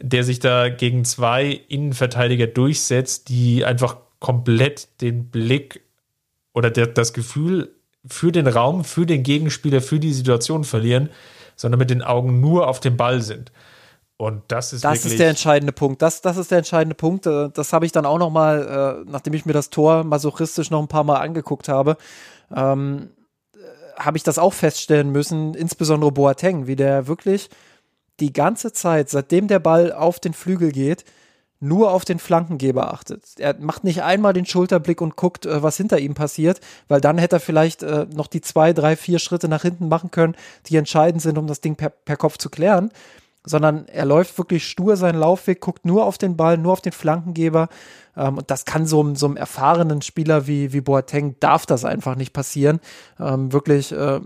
[0.00, 5.82] der sich da gegen zwei Innenverteidiger durchsetzt, die einfach komplett den Blick
[6.52, 7.74] oder der, das Gefühl
[8.06, 11.10] für den Raum, für den Gegenspieler, für die Situation verlieren,
[11.56, 13.52] sondern mit den Augen nur auf dem Ball sind.
[14.16, 16.02] Und das ist Das ist der entscheidende Punkt.
[16.02, 17.26] Das, das ist der entscheidende Punkt.
[17.26, 20.70] Äh, das habe ich dann auch noch mal, äh, nachdem ich mir das Tor masochistisch
[20.70, 21.96] noch ein paar Mal angeguckt habe,
[22.54, 23.10] ähm,
[23.54, 23.58] äh,
[23.96, 27.48] habe ich das auch feststellen müssen, insbesondere Boateng, wie der wirklich
[28.18, 31.04] die ganze Zeit, seitdem der Ball auf den Flügel geht,
[31.60, 33.24] nur auf den Flankengeber achtet.
[33.38, 37.18] Er macht nicht einmal den Schulterblick und guckt, äh, was hinter ihm passiert, weil dann
[37.18, 40.36] hätte er vielleicht äh, noch die zwei, drei, vier Schritte nach hinten machen können,
[40.66, 42.90] die entscheidend sind, um das Ding per, per Kopf zu klären
[43.44, 46.92] sondern er läuft wirklich stur seinen Laufweg, guckt nur auf den Ball, nur auf den
[46.92, 47.68] Flankengeber.
[48.16, 52.16] Ähm, und das kann so, so einem erfahrenen Spieler wie, wie Boateng, darf das einfach
[52.16, 52.80] nicht passieren.
[53.18, 54.20] Ähm, wirklich äh,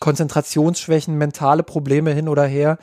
[0.00, 2.78] Konzentrationsschwächen, mentale Probleme hin oder her.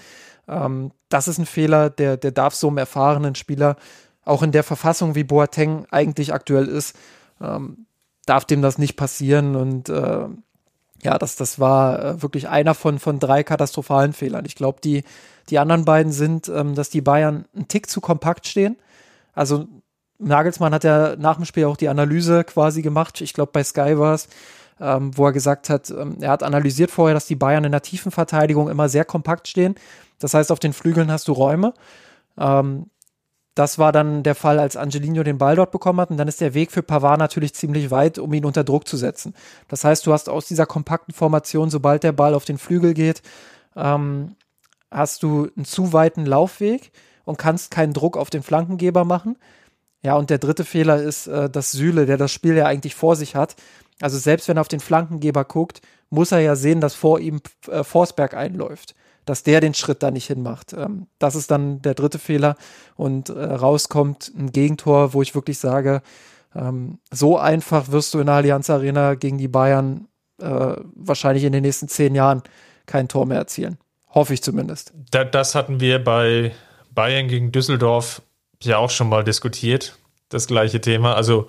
[0.52, 3.78] Ähm, das ist ein Fehler, der, der darf so einem erfahrenen Spieler,
[4.24, 6.95] auch in der Verfassung, wie Boateng eigentlich aktuell ist,
[7.41, 7.88] ähm,
[8.26, 9.56] darf dem das nicht passieren.
[9.56, 10.28] Und äh,
[11.02, 14.45] ja, das, das war äh, wirklich einer von, von drei katastrophalen Fehlern.
[14.45, 15.04] Ich glaube, die,
[15.49, 18.78] die anderen beiden sind, ähm, dass die Bayern einen Tick zu kompakt stehen.
[19.34, 19.68] Also
[20.20, 23.22] Nagelsmann hat ja nach dem Spiel auch die Analyse quasi gemacht.
[23.22, 24.28] Ich glaube, bei Sky war es,
[24.82, 27.84] ähm, wo er gesagt hat, ähm, er hat analysiert vorher, dass die Bayern in der
[27.84, 29.76] tiefen Verteidigung immer sehr kompakt stehen.
[30.20, 31.74] Das heißt, auf den Flügeln hast du Räume.
[32.38, 32.88] Ähm,
[33.54, 36.10] das war dann der Fall, als Angelino den Ball dort bekommen hat.
[36.10, 38.98] Und dann ist der Weg für Pavard natürlich ziemlich weit, um ihn unter Druck zu
[38.98, 39.36] setzen.
[39.68, 43.22] Das heißt, du hast aus dieser kompakten Formation, sobald der Ball auf den Flügel geht,
[43.76, 44.36] ähm,
[44.90, 46.92] hast du einen zu weiten Laufweg
[47.26, 49.38] und kannst keinen Druck auf den Flankengeber machen.
[50.02, 53.16] Ja, und der dritte Fehler ist, äh, dass Süle, der das Spiel ja eigentlich vor
[53.16, 53.56] sich hat,
[54.02, 57.41] also selbst wenn er auf den Flankengeber guckt, muss er ja sehen, dass vor ihm
[57.68, 58.95] äh, Forsberg einläuft,
[59.26, 60.74] dass der den Schritt da nicht hinmacht.
[60.74, 62.56] Ähm, das ist dann der dritte Fehler
[62.95, 66.02] und äh, rauskommt ein Gegentor, wo ich wirklich sage,
[66.56, 70.08] ähm, so einfach wirst du in der Allianz Arena gegen die Bayern
[70.41, 72.43] äh, wahrscheinlich in den nächsten zehn Jahren
[72.86, 73.78] kein Tor mehr erzielen.
[74.10, 74.93] Hoffe ich zumindest.
[75.12, 76.52] Da, das hatten wir bei
[76.93, 78.22] Bayern gegen Düsseldorf
[78.62, 79.97] ja auch schon mal diskutiert.
[80.30, 81.16] Das gleiche Thema.
[81.16, 81.47] Also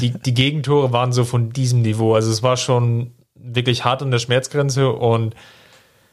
[0.00, 2.14] die, die Gegentore waren so von diesem Niveau.
[2.14, 5.34] Also es war schon wirklich hart an der Schmerzgrenze und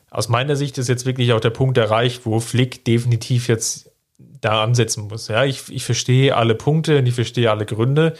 [0.10, 4.64] aus meiner Sicht ist jetzt wirklich auch der Punkt erreicht, wo Flick definitiv jetzt da
[4.64, 5.28] ansetzen muss.
[5.28, 8.14] Ja, ich, ich verstehe alle Punkte und ich verstehe alle Gründe.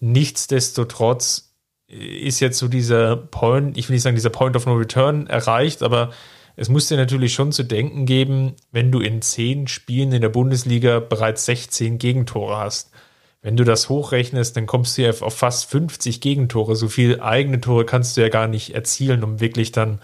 [0.00, 1.54] Nichtsdestotrotz
[1.86, 5.82] ist jetzt so dieser Point, ich will nicht sagen, dieser Point of No Return erreicht,
[5.82, 6.10] aber
[6.56, 10.28] es muss dir natürlich schon zu denken geben, wenn du in zehn Spielen in der
[10.28, 12.90] Bundesliga bereits 16 Gegentore hast.
[13.44, 16.76] Wenn du das hochrechnest, dann kommst du ja auf fast 50 Gegentore.
[16.76, 20.00] So viel eigene Tore kannst du ja gar nicht erzielen, um wirklich dann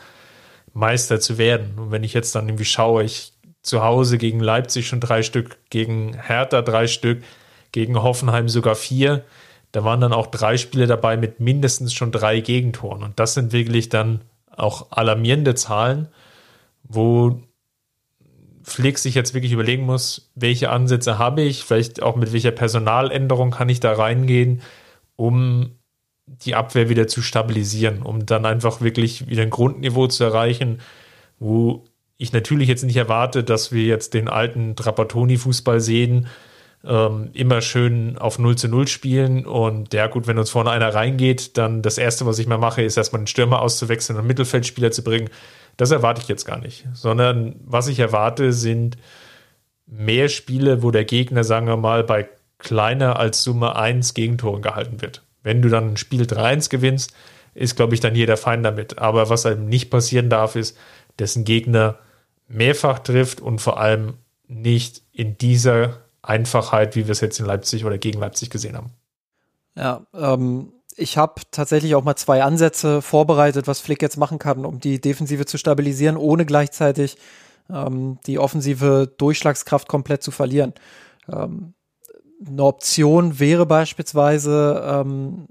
[0.74, 1.72] Meister zu werden.
[1.78, 3.32] Und wenn ich jetzt dann irgendwie schaue, ich
[3.62, 7.22] zu Hause gegen Leipzig schon drei Stück, gegen Hertha drei Stück,
[7.72, 9.24] gegen Hoffenheim sogar vier,
[9.72, 13.02] da waren dann auch drei Spiele dabei mit mindestens schon drei Gegentoren.
[13.02, 14.20] Und das sind wirklich dann
[14.54, 16.08] auch alarmierende Zahlen
[16.90, 17.40] wo
[18.62, 23.52] Flick sich jetzt wirklich überlegen muss, welche Ansätze habe ich, vielleicht auch mit welcher Personaländerung
[23.52, 24.60] kann ich da reingehen,
[25.16, 25.76] um
[26.26, 30.80] die Abwehr wieder zu stabilisieren, um dann einfach wirklich wieder ein Grundniveau zu erreichen,
[31.38, 31.84] wo
[32.16, 36.28] ich natürlich jetzt nicht erwarte, dass wir jetzt den alten Trapattoni-Fußball sehen,
[36.84, 40.94] ähm, immer schön auf 0 zu 0 spielen und ja gut, wenn uns vorne einer
[40.94, 44.90] reingeht, dann das Erste, was ich mal mache, ist erstmal einen Stürmer auszuwechseln und Mittelfeldspieler
[44.90, 45.28] zu bringen.
[45.80, 48.98] Das erwarte ich jetzt gar nicht, sondern was ich erwarte, sind
[49.86, 52.28] mehr Spiele, wo der Gegner, sagen wir mal, bei
[52.58, 55.22] kleiner als Summe 1 Gegentoren gehalten wird.
[55.42, 57.14] Wenn du dann ein Spiel 3-1 gewinnst,
[57.54, 58.98] ist, glaube ich, dann jeder fein damit.
[58.98, 60.76] Aber was einem nicht passieren darf, ist,
[61.18, 61.98] dessen Gegner
[62.46, 64.18] mehrfach trifft und vor allem
[64.48, 68.90] nicht in dieser Einfachheit, wie wir es jetzt in Leipzig oder gegen Leipzig gesehen haben.
[69.76, 74.64] Ja, ähm, ich habe tatsächlich auch mal zwei Ansätze vorbereitet, was Flick jetzt machen kann,
[74.64, 77.16] um die Defensive zu stabilisieren, ohne gleichzeitig
[77.70, 80.74] ähm, die offensive Durchschlagskraft komplett zu verlieren.
[81.32, 81.74] Ähm,
[82.46, 85.46] eine Option wäre beispielsweise, ähm,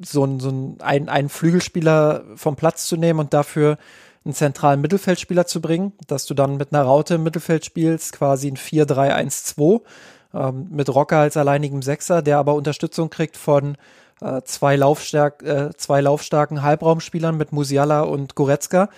[0.00, 3.78] so, ein, so ein, ein, einen Flügelspieler vom Platz zu nehmen und dafür
[4.24, 8.48] einen zentralen Mittelfeldspieler zu bringen, dass du dann mit einer Raute im Mittelfeld spielst, quasi
[8.48, 9.80] ein 4-3-1-2
[10.34, 13.76] ähm, mit Rocker als alleinigem Sechser, der aber Unterstützung kriegt von
[14.20, 18.88] äh, zwei, Laufstärk äh, zwei laufstarken Halbraumspielern mit Musiala und Goretzka.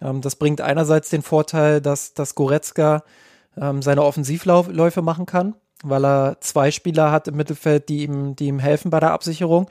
[0.00, 3.02] Ähm, das bringt einerseits den Vorteil, dass, dass Goretzka
[3.56, 8.46] ähm, seine Offensivläufe machen kann, weil er zwei Spieler hat im Mittelfeld, die ihm, die
[8.46, 9.68] ihm helfen bei der Absicherung.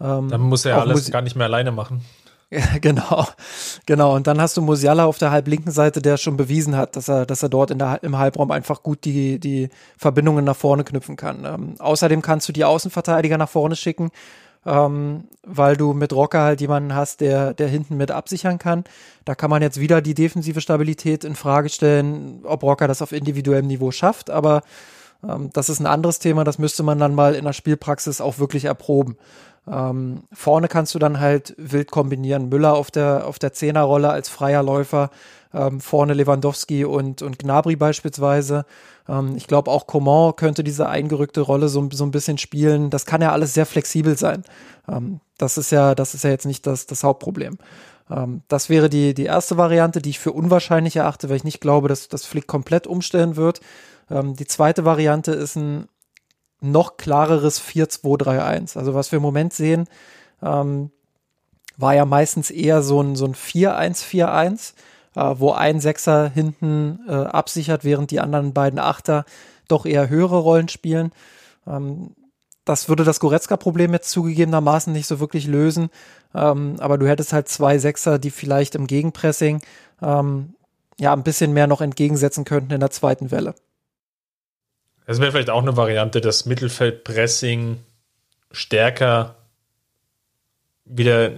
[0.00, 2.04] Ähm, Dann muss er alles Musi gar nicht mehr alleine machen.
[2.80, 3.26] genau,
[3.84, 4.14] genau.
[4.14, 7.26] Und dann hast du Musiala auf der halblinken Seite, der schon bewiesen hat, dass er,
[7.26, 9.68] dass er dort in der, im Halbraum einfach gut die, die
[9.98, 11.44] Verbindungen nach vorne knüpfen kann.
[11.44, 14.10] Ähm, außerdem kannst du die Außenverteidiger nach vorne schicken,
[14.64, 18.84] ähm, weil du mit Rocker halt jemanden hast, der, der hinten mit absichern kann.
[19.26, 23.12] Da kann man jetzt wieder die defensive Stabilität in Frage stellen, ob Rocker das auf
[23.12, 24.62] individuellem Niveau schafft, aber
[25.26, 28.38] ähm, das ist ein anderes Thema, das müsste man dann mal in der Spielpraxis auch
[28.38, 29.16] wirklich erproben.
[29.70, 32.48] Ähm, vorne kannst du dann halt wild kombinieren.
[32.48, 35.10] Müller auf der, auf der Zehnerrolle als freier Läufer,
[35.52, 38.64] ähm, vorne Lewandowski und, und Gnabry beispielsweise.
[39.08, 42.90] Ähm, ich glaube auch Coman könnte diese eingerückte Rolle so, so ein bisschen spielen.
[42.90, 44.42] Das kann ja alles sehr flexibel sein.
[44.88, 47.58] Ähm, das ist ja, das ist ja jetzt nicht das, das Hauptproblem.
[48.10, 51.60] Ähm, das wäre die, die erste Variante, die ich für unwahrscheinlich erachte, weil ich nicht
[51.60, 53.60] glaube, dass das Flick komplett umstellen wird.
[54.10, 55.88] Ähm, die zweite Variante ist ein
[56.60, 58.76] noch klareres 4-2-3-1.
[58.76, 59.86] Also was wir im Moment sehen,
[60.42, 60.90] ähm,
[61.76, 64.74] war ja meistens eher so ein, so ein 4-1-4-1,
[65.14, 69.24] äh, wo ein Sechser hinten äh, absichert, während die anderen beiden Achter
[69.68, 71.12] doch eher höhere Rollen spielen.
[71.66, 72.14] Ähm,
[72.64, 75.88] das würde das Goretzka-Problem jetzt zugegebenermaßen nicht so wirklich lösen.
[76.34, 79.62] Ähm, aber du hättest halt zwei Sechser, die vielleicht im Gegenpressing
[80.02, 80.54] ähm,
[80.98, 83.54] ja ein bisschen mehr noch entgegensetzen könnten in der zweiten Welle.
[85.08, 87.78] Das wäre vielleicht auch eine Variante, das Mittelfeldpressing
[88.50, 89.36] stärker
[90.84, 91.30] wieder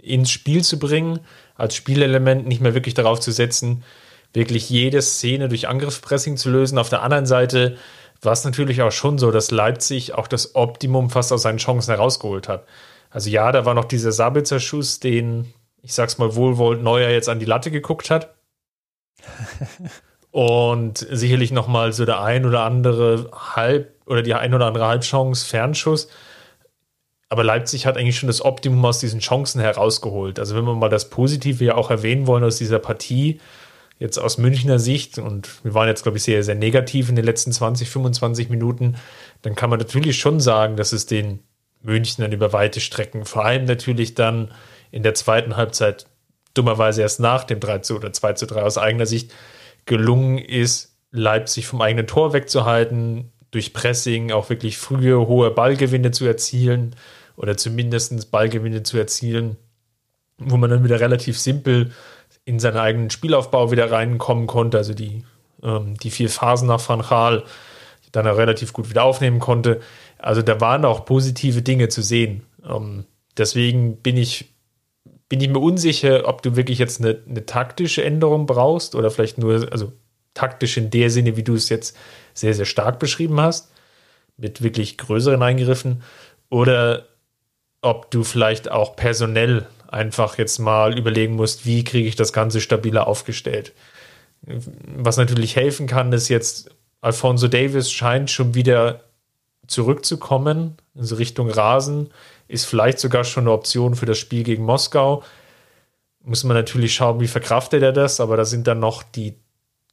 [0.00, 1.20] ins Spiel zu bringen,
[1.54, 3.84] als Spielelement nicht mehr wirklich darauf zu setzen,
[4.32, 6.78] wirklich jede Szene durch Angriffspressing zu lösen.
[6.78, 7.76] Auf der anderen Seite
[8.22, 11.90] war es natürlich auch schon so, dass Leipzig auch das Optimum fast aus seinen Chancen
[11.90, 12.66] herausgeholt hat.
[13.10, 15.52] Also ja, da war noch dieser Sabitzer Schuss, den,
[15.82, 18.34] ich sag's mal wohlwollend, Neuer jetzt an die Latte geguckt hat.
[20.34, 25.46] Und sicherlich nochmal so der ein oder andere Halb- oder die ein oder andere Halbchance,
[25.46, 26.08] Fernschuss.
[27.28, 30.40] Aber Leipzig hat eigentlich schon das Optimum aus diesen Chancen herausgeholt.
[30.40, 33.40] Also wenn wir mal das Positive ja auch erwähnen wollen aus dieser Partie,
[34.00, 37.24] jetzt aus Münchner Sicht, und wir waren jetzt, glaube ich, sehr, sehr negativ in den
[37.24, 38.96] letzten 20, 25 Minuten,
[39.42, 41.44] dann kann man natürlich schon sagen, dass es den
[41.80, 44.50] Münchnern über weite Strecken, vor allem natürlich dann
[44.90, 46.06] in der zweiten Halbzeit,
[46.54, 49.32] dummerweise erst nach dem 3 zu oder 2 zu 3 aus eigener Sicht,
[49.86, 56.24] gelungen ist, Leipzig vom eigenen Tor wegzuhalten, durch Pressing auch wirklich frühe, hohe Ballgewinne zu
[56.24, 56.96] erzielen
[57.36, 59.56] oder zumindest Ballgewinne zu erzielen,
[60.38, 61.92] wo man dann wieder relativ simpel
[62.44, 65.24] in seinen eigenen Spielaufbau wieder reinkommen konnte, also die,
[65.62, 67.44] ähm, die vier Phasen nach Van Gaal
[68.14, 69.80] dann auch relativ gut wieder aufnehmen konnte.
[70.18, 72.42] Also da waren auch positive Dinge zu sehen.
[72.68, 73.04] Ähm,
[73.36, 74.53] deswegen bin ich
[75.34, 79.36] bin ich mir unsicher, ob du wirklich jetzt eine, eine taktische Änderung brauchst oder vielleicht
[79.36, 79.92] nur, also
[80.32, 81.96] taktisch in der Sinne, wie du es jetzt
[82.34, 83.72] sehr, sehr stark beschrieben hast,
[84.36, 86.02] mit wirklich größeren Eingriffen,
[86.50, 87.06] oder
[87.82, 92.60] ob du vielleicht auch personell einfach jetzt mal überlegen musst, wie kriege ich das Ganze
[92.60, 93.72] stabiler aufgestellt.
[94.42, 96.70] Was natürlich helfen kann, ist jetzt,
[97.00, 99.00] Alfonso Davis scheint schon wieder
[99.66, 102.10] zurückzukommen, also Richtung Rasen
[102.48, 105.22] ist vielleicht sogar schon eine Option für das Spiel gegen Moskau.
[106.22, 109.34] Muss man natürlich schauen, wie verkraftet er das, aber da sind dann noch die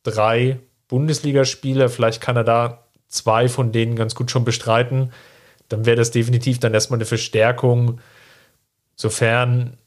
[0.04, 1.90] drei Bundesligaspiele.
[1.90, 5.12] Vielleicht kann er da zwei von denen ganz gut schon bestreiten.
[5.70, 8.00] Dann wäre das definitiv dann erstmal eine Verstärkung,
[8.96, 9.78] sofern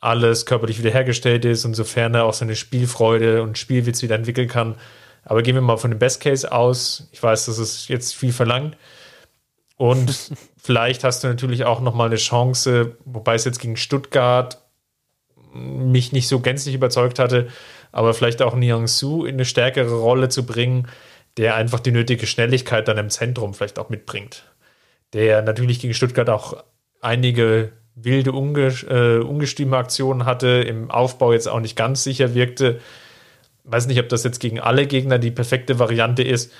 [0.00, 4.76] alles körperlich wiederhergestellt ist und sofern er auch seine Spielfreude und Spielwitz wieder entwickeln kann.
[5.24, 7.08] Aber gehen wir mal von dem Best Case aus.
[7.12, 8.76] Ich weiß, das ist jetzt viel verlangt.
[9.76, 14.58] Und vielleicht hast du natürlich auch nochmal eine Chance, wobei es jetzt gegen Stuttgart
[15.54, 17.48] mich nicht so gänzlich überzeugt hatte,
[17.90, 20.88] aber vielleicht auch Niang Su in eine stärkere Rolle zu bringen,
[21.36, 24.44] der einfach die nötige Schnelligkeit dann im Zentrum vielleicht auch mitbringt.
[25.12, 26.64] Der natürlich gegen Stuttgart auch
[27.00, 32.80] einige wilde, unge äh, ungestüme Aktionen hatte, im Aufbau jetzt auch nicht ganz sicher wirkte.
[33.64, 36.52] weiß nicht, ob das jetzt gegen alle Gegner die perfekte Variante ist,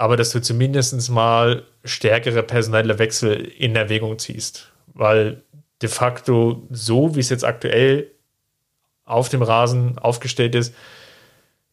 [0.00, 4.72] aber dass du zumindest mal stärkere personelle Wechsel in Erwägung ziehst.
[4.94, 5.42] Weil
[5.82, 8.10] de facto so, wie es jetzt aktuell
[9.04, 10.74] auf dem Rasen aufgestellt ist,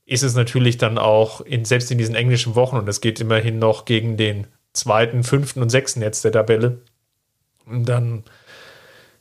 [0.05, 3.59] ist es natürlich dann auch in, selbst in diesen englischen Wochen, und es geht immerhin
[3.59, 6.79] noch gegen den zweiten, fünften und sechsten jetzt der Tabelle,
[7.65, 8.25] dann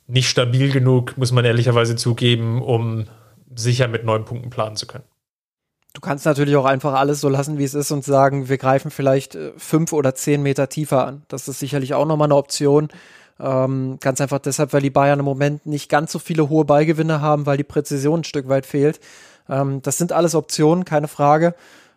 [0.05, 3.05] nicht stabil genug, muss man ehrlicherweise zugeben, um
[3.55, 5.05] sicher mit neun Punkten planen zu können.
[5.97, 8.91] Du kannst natürlich auch einfach alles so lassen, wie es ist und sagen, wir greifen
[8.91, 11.23] vielleicht äh, fünf oder zehn Meter tiefer an.
[11.27, 12.89] Das ist sicherlich auch nochmal eine Option.
[13.39, 17.19] Ähm, ganz einfach deshalb, weil die Bayern im Moment nicht ganz so viele hohe Ballgewinne
[17.21, 18.99] haben, weil die Präzision ein Stück weit fehlt.
[19.49, 21.55] Ähm, das sind alles Optionen, keine Frage.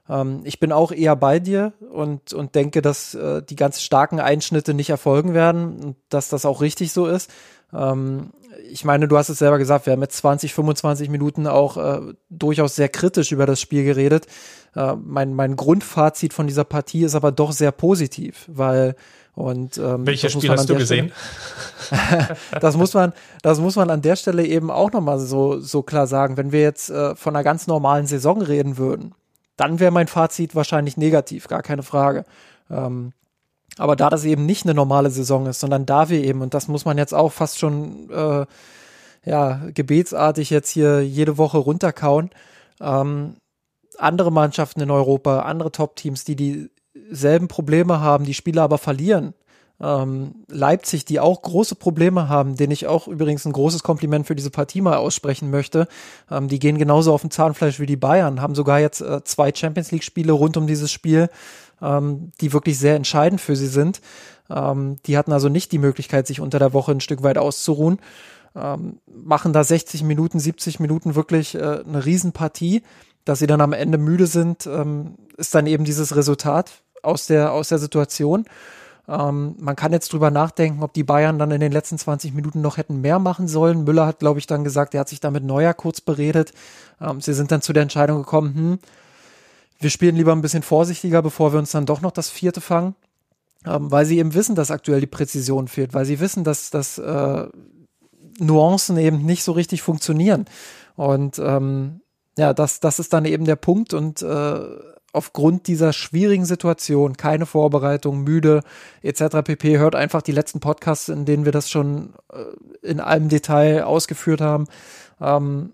[0.08, 4.18] Ähm, ich bin auch eher bei dir und, und denke, dass äh, die ganz starken
[4.18, 7.30] Einschnitte nicht erfolgen werden und dass das auch richtig so ist.
[7.74, 8.30] Ähm,
[8.70, 12.14] ich meine, du hast es selber gesagt, wir haben mit 20, 25 Minuten auch äh,
[12.28, 14.26] durchaus sehr kritisch über das Spiel geredet.
[14.74, 18.94] Äh, mein, mein Grundfazit von dieser Partie ist aber doch sehr positiv, weil
[19.34, 21.12] und ähm, welches Spiel hast du gesehen?
[22.60, 26.06] das muss man, das muss man an der Stelle eben auch nochmal so so klar
[26.06, 26.36] sagen.
[26.36, 29.14] Wenn wir jetzt äh, von einer ganz normalen Saison reden würden,
[29.56, 32.24] dann wäre mein Fazit wahrscheinlich negativ, gar keine Frage.
[32.70, 33.12] Ähm,
[33.78, 36.68] aber da das eben nicht eine normale Saison ist, sondern da wir eben, und das
[36.68, 38.46] muss man jetzt auch fast schon äh,
[39.24, 42.30] ja, gebetsartig jetzt hier jede Woche runterkauen,
[42.80, 43.36] ähm,
[43.98, 49.34] andere Mannschaften in Europa, andere Top-Teams, die dieselben Probleme haben, die Spieler aber verlieren.
[49.82, 54.36] Ähm, Leipzig, die auch große Probleme haben, denen ich auch übrigens ein großes Kompliment für
[54.36, 55.88] diese Partie mal aussprechen möchte.
[56.30, 59.52] Ähm, die gehen genauso auf dem Zahnfleisch wie die Bayern, haben sogar jetzt äh, zwei
[59.54, 61.30] Champions League-Spiele rund um dieses Spiel
[61.82, 64.00] ähm, die wirklich sehr entscheidend für sie sind.
[64.48, 67.98] Ähm, die hatten also nicht die Möglichkeit, sich unter der Woche ein Stück weit auszuruhen.
[68.54, 72.82] Ähm, machen da 60 Minuten, 70 Minuten wirklich äh, eine Riesenpartie.
[73.24, 77.52] Dass sie dann am Ende müde sind, ähm, ist dann eben dieses Resultat aus der,
[77.52, 78.46] aus der Situation.
[79.10, 82.60] Ähm, man kann jetzt drüber nachdenken, ob die Bayern dann in den letzten 20 Minuten
[82.60, 83.82] noch hätten mehr machen sollen.
[83.82, 86.52] Müller hat, glaube ich, dann gesagt, er hat sich da mit Neuer kurz beredet.
[87.00, 88.78] Ähm, sie sind dann zu der Entscheidung gekommen, hm,
[89.80, 92.94] wir spielen lieber ein bisschen vorsichtiger, bevor wir uns dann doch noch das vierte fangen,
[93.66, 96.98] ähm, weil sie eben wissen, dass aktuell die Präzision fehlt, weil sie wissen, dass, dass
[96.98, 97.46] äh,
[98.38, 100.44] Nuancen eben nicht so richtig funktionieren.
[100.96, 102.02] Und ähm,
[102.38, 104.60] ja, das, das ist dann eben der Punkt und äh,
[105.12, 108.62] aufgrund dieser schwierigen Situation, keine Vorbereitung, müde
[109.02, 109.42] etc.
[109.44, 109.78] pp.
[109.78, 114.40] Hört einfach die letzten Podcasts, in denen wir das schon äh, in allem Detail ausgeführt
[114.40, 114.66] haben.
[115.20, 115.72] Ähm,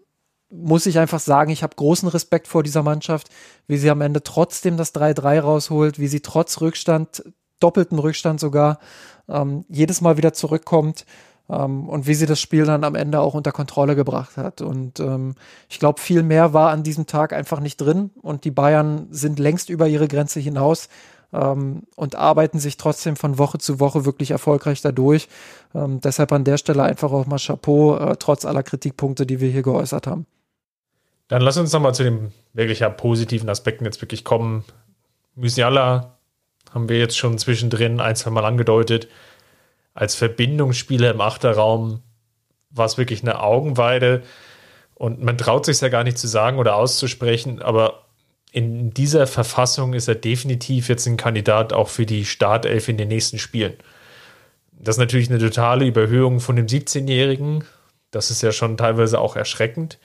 [0.49, 3.29] muss ich einfach sagen, ich habe großen Respekt vor dieser Mannschaft,
[3.67, 7.25] wie sie am Ende trotzdem das 3-3 rausholt, wie sie trotz Rückstand,
[7.59, 8.79] doppelten Rückstand sogar,
[9.29, 11.05] ähm, jedes Mal wieder zurückkommt
[11.49, 14.61] ähm, und wie sie das Spiel dann am Ende auch unter Kontrolle gebracht hat.
[14.61, 15.35] Und ähm,
[15.69, 19.39] ich glaube, viel mehr war an diesem Tag einfach nicht drin und die Bayern sind
[19.39, 20.89] längst über ihre Grenze hinaus
[21.33, 25.29] ähm, und arbeiten sich trotzdem von Woche zu Woche wirklich erfolgreich dadurch.
[25.75, 29.51] Ähm, deshalb an der Stelle einfach auch mal Chapeau, äh, trotz aller Kritikpunkte, die wir
[29.51, 30.27] hier geäußert haben.
[31.29, 34.65] Dann lass uns nochmal zu den wirklich ja, positiven Aspekten jetzt wirklich kommen.
[35.35, 36.17] Musiala
[36.73, 39.09] haben wir jetzt schon zwischendrin ein, zwei Mal angedeutet.
[39.97, 42.03] Als Verbindungsspieler im Achterraum
[42.71, 44.23] war es wirklich eine Augenweide.
[44.95, 48.05] Und man traut sich ja gar nicht zu sagen oder auszusprechen, aber
[48.53, 53.09] in dieser Verfassung ist er definitiv jetzt ein Kandidat auch für die Startelf in den
[53.09, 53.75] nächsten Spielen.
[54.73, 57.65] Das ist natürlich eine totale Überhöhung von dem 17-Jährigen.
[58.11, 59.99] Das ist ja schon teilweise auch erschreckend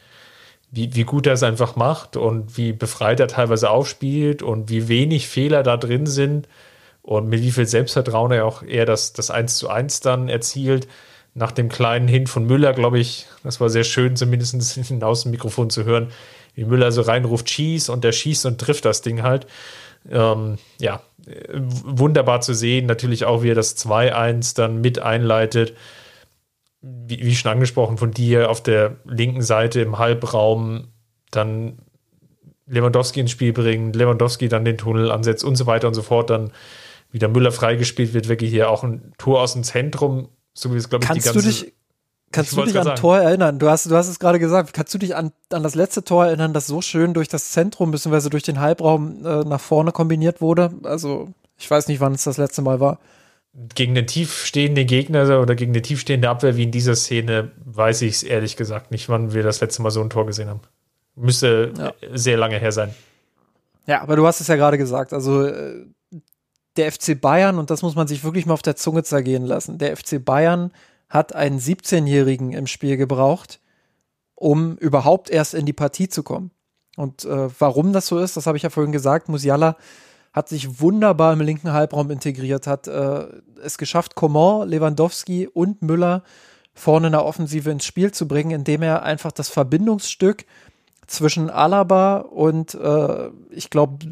[0.71, 4.87] wie, wie gut er es einfach macht und wie befreit er teilweise aufspielt und wie
[4.87, 6.47] wenig Fehler da drin sind
[7.01, 10.87] und mit wie viel Selbstvertrauen er auch eher das, das 1 zu 1 dann erzielt.
[11.33, 14.55] Nach dem kleinen Hin von Müller, glaube ich, das war sehr schön, zumindest
[15.03, 16.11] aus dem Mikrofon zu hören,
[16.55, 19.47] wie Müller so reinruft, schieß und der schießt und trifft das Ding halt.
[20.09, 21.01] Ähm, ja,
[21.53, 22.85] wunderbar zu sehen.
[22.85, 25.73] Natürlich auch, wie er das 2-1 dann mit einleitet
[26.81, 30.87] wie, wie schon angesprochen von dir, auf der linken Seite im Halbraum
[31.29, 31.79] dann
[32.65, 36.29] Lewandowski ins Spiel bringen, Lewandowski dann den Tunnel ansetzt und so weiter und so fort,
[36.29, 36.51] dann
[37.11, 40.89] wieder Müller freigespielt wird, wirklich hier auch ein Tor aus dem Zentrum, so wie es,
[40.89, 41.41] glaube ich, kannst die ganze...
[41.41, 41.73] Du dich,
[42.31, 43.59] kannst du dich an ein Tor erinnern?
[43.59, 44.73] Du hast, du hast es gerade gesagt.
[44.73, 47.91] Kannst du dich an, an das letzte Tor erinnern, das so schön durch das Zentrum
[47.91, 48.29] bzw.
[48.29, 50.71] durch den Halbraum äh, nach vorne kombiniert wurde?
[50.83, 52.99] Also, ich weiß nicht, wann es das letzte Mal war
[53.75, 58.15] gegen den tiefstehenden Gegner oder gegen eine tiefstehende Abwehr wie in dieser Szene weiß ich
[58.15, 60.61] es ehrlich gesagt nicht, wann wir das letzte Mal so ein Tor gesehen haben.
[61.15, 61.93] Müsste ja.
[62.13, 62.93] sehr lange her sein.
[63.87, 65.11] Ja, aber du hast es ja gerade gesagt.
[65.11, 65.85] Also äh,
[66.77, 69.77] der FC Bayern, und das muss man sich wirklich mal auf der Zunge zergehen lassen,
[69.77, 70.71] der FC Bayern
[71.09, 73.59] hat einen 17-Jährigen im Spiel gebraucht,
[74.35, 76.51] um überhaupt erst in die Partie zu kommen.
[76.95, 79.29] Und äh, warum das so ist, das habe ich ja vorhin gesagt.
[79.29, 79.77] Musiala
[80.33, 83.25] hat sich wunderbar im linken Halbraum integriert, hat äh,
[83.61, 86.23] es geschafft, Coman, Lewandowski und Müller
[86.73, 90.45] vorne in der Offensive ins Spiel zu bringen, indem er einfach das Verbindungsstück
[91.11, 94.05] zwischen Alaba und äh, ich glaube,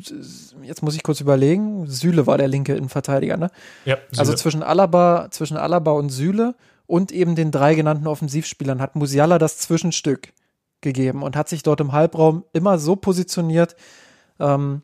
[0.63, 3.49] jetzt muss ich kurz überlegen, Süle war der linke Innenverteidiger, ne?
[3.85, 6.55] Ja, also zwischen Alaba, zwischen Alaba und Süle
[6.87, 10.33] und eben den drei genannten Offensivspielern hat Musiala das Zwischenstück
[10.81, 13.75] gegeben und hat sich dort im Halbraum immer so positioniert,
[14.39, 14.81] ähm,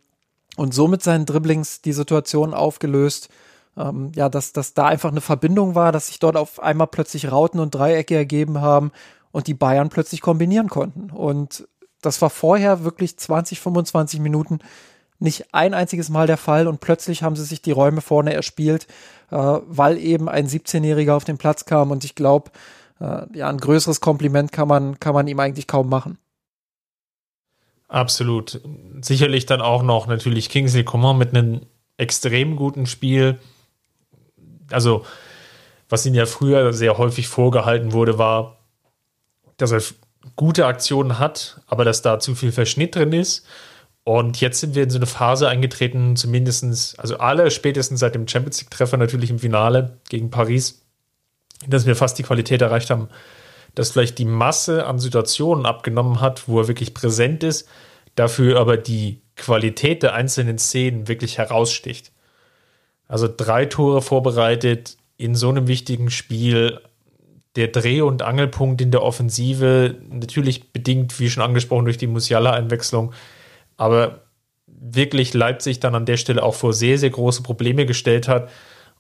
[0.58, 3.30] und somit seinen Dribblings die Situation aufgelöst,
[3.78, 7.32] ähm, ja, dass, dass da einfach eine Verbindung war, dass sich dort auf einmal plötzlich
[7.32, 8.92] Rauten und Dreiecke ergeben haben
[9.32, 11.10] und die Bayern plötzlich kombinieren konnten.
[11.12, 11.68] Und
[12.06, 14.60] das war vorher wirklich 20, 25 Minuten
[15.20, 18.88] nicht ein einziges Mal der Fall und plötzlich haben sie sich die Räume vorne erspielt,
[19.32, 22.52] äh, weil eben ein 17-Jähriger auf den Platz kam und ich glaube,
[23.00, 26.18] äh, ja, ein größeres Kompliment kann man, kann man ihm eigentlich kaum machen.
[27.88, 28.62] Absolut.
[29.02, 31.62] Sicherlich dann auch noch natürlich Kingsley Coman mit einem
[31.98, 33.40] extrem guten Spiel.
[34.72, 35.06] Also,
[35.88, 38.58] was ihm ja früher sehr häufig vorgehalten wurde, war,
[39.58, 39.82] dass er
[40.36, 43.46] gute Aktionen hat, aber dass da zu viel Verschnitt drin ist.
[44.04, 48.28] Und jetzt sind wir in so eine Phase eingetreten, zumindestens, also alle spätestens seit dem
[48.28, 50.86] Champions League-Treffer natürlich im Finale gegen Paris,
[51.68, 53.10] dass wir fast die Qualität erreicht haben,
[53.74, 57.68] dass vielleicht die Masse an Situationen abgenommen hat, wo er wirklich präsent ist,
[58.16, 62.12] dafür aber die Qualität der einzelnen Szenen wirklich heraussticht.
[63.08, 66.80] Also drei Tore vorbereitet in so einem wichtigen Spiel,
[67.56, 73.14] der Dreh- und Angelpunkt in der Offensive, natürlich bedingt, wie schon angesprochen, durch die Musiala-Einwechslung,
[73.78, 74.22] aber
[74.68, 78.50] wirklich Leipzig dann an der Stelle auch vor sehr, sehr große Probleme gestellt hat.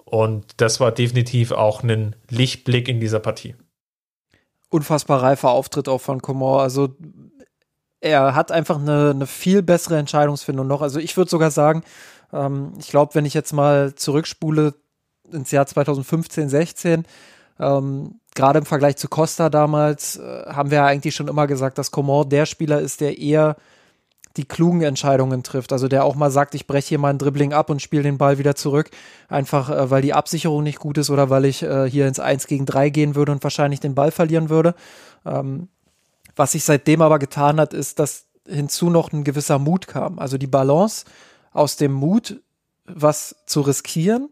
[0.05, 3.55] Und das war definitiv auch ein Lichtblick in dieser Partie
[4.75, 6.59] unfassbar reifer Auftritt auch von Coman.
[6.59, 6.89] Also
[8.01, 10.81] er hat einfach eine, eine viel bessere Entscheidungsfindung noch.
[10.81, 11.83] Also ich würde sogar sagen,
[12.33, 14.75] ähm, ich glaube, wenn ich jetzt mal zurückspule
[15.31, 17.05] ins Jahr 2015, 16,
[17.59, 21.77] ähm, gerade im Vergleich zu Costa damals, äh, haben wir ja eigentlich schon immer gesagt,
[21.77, 23.55] dass Coman der Spieler ist, der eher
[24.37, 25.71] die klugen Entscheidungen trifft.
[25.71, 28.37] Also der auch mal sagt, ich breche hier mal Dribbling ab und spiele den Ball
[28.37, 28.91] wieder zurück,
[29.29, 32.47] einfach äh, weil die Absicherung nicht gut ist oder weil ich äh, hier ins 1
[32.47, 34.75] gegen 3 gehen würde und wahrscheinlich den Ball verlieren würde.
[35.25, 35.69] Ähm,
[36.35, 40.19] was sich seitdem aber getan hat, ist, dass hinzu noch ein gewisser Mut kam.
[40.19, 41.05] Also die Balance
[41.51, 42.41] aus dem Mut,
[42.85, 44.29] was zu riskieren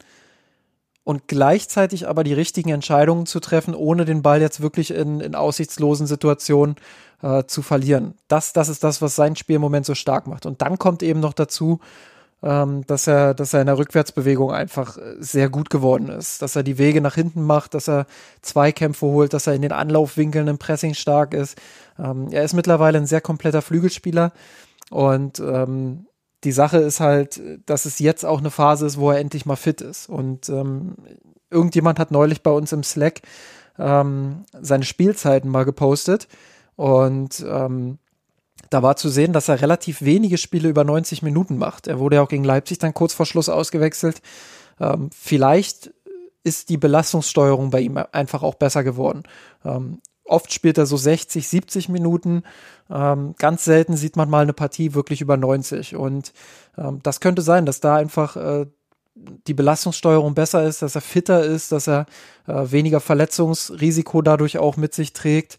[1.03, 5.35] und gleichzeitig aber die richtigen Entscheidungen zu treffen, ohne den Ball jetzt wirklich in, in
[5.35, 6.75] aussichtslosen Situationen
[7.21, 8.15] äh, zu verlieren.
[8.27, 10.45] Das, das ist das, was sein Spiel im Moment so stark macht.
[10.45, 11.79] Und dann kommt eben noch dazu,
[12.43, 16.55] ähm, dass er, dass er in der Rückwärtsbewegung einfach äh, sehr gut geworden ist, dass
[16.55, 18.05] er die Wege nach hinten macht, dass er
[18.41, 21.57] Zweikämpfe holt, dass er in den Anlaufwinkeln im Pressing stark ist.
[21.97, 24.31] Ähm, er ist mittlerweile ein sehr kompletter Flügelspieler
[24.89, 26.05] und ähm,
[26.43, 29.55] die Sache ist halt, dass es jetzt auch eine Phase ist, wo er endlich mal
[29.55, 30.09] fit ist.
[30.09, 30.95] Und ähm,
[31.49, 33.21] irgendjemand hat neulich bei uns im Slack
[33.79, 36.27] ähm, seine Spielzeiten mal gepostet
[36.75, 37.97] und ähm,
[38.69, 41.87] da war zu sehen, dass er relativ wenige Spiele über 90 Minuten macht.
[41.87, 44.21] Er wurde ja auch gegen Leipzig dann kurz vor Schluss ausgewechselt.
[44.79, 45.93] Ähm, vielleicht
[46.43, 49.23] ist die Belastungssteuerung bei ihm einfach auch besser geworden.
[49.63, 52.43] Ähm, oft spielt er so 60, 70 Minuten.
[52.89, 55.95] Ähm, ganz selten sieht man mal eine Partie wirklich über 90.
[55.95, 56.33] Und
[56.77, 58.65] ähm, das könnte sein, dass da einfach äh,
[59.15, 62.05] die Belastungssteuerung besser ist, dass er fitter ist, dass er
[62.47, 65.57] äh, weniger Verletzungsrisiko dadurch auch mit sich trägt.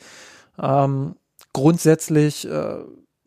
[0.60, 1.16] Ähm,
[1.52, 2.78] grundsätzlich äh,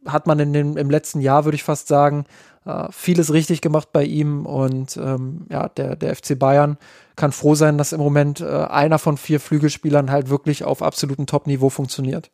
[0.08, 2.26] hat man in dem, im letzten Jahr, würde ich fast sagen,
[2.66, 6.78] äh, vieles richtig gemacht bei ihm und ähm, ja, der, der FC Bayern
[7.16, 11.26] kann froh sein, dass im Moment äh, einer von vier Flügelspielern halt wirklich auf absolutem
[11.26, 12.30] Top-Niveau funktioniert.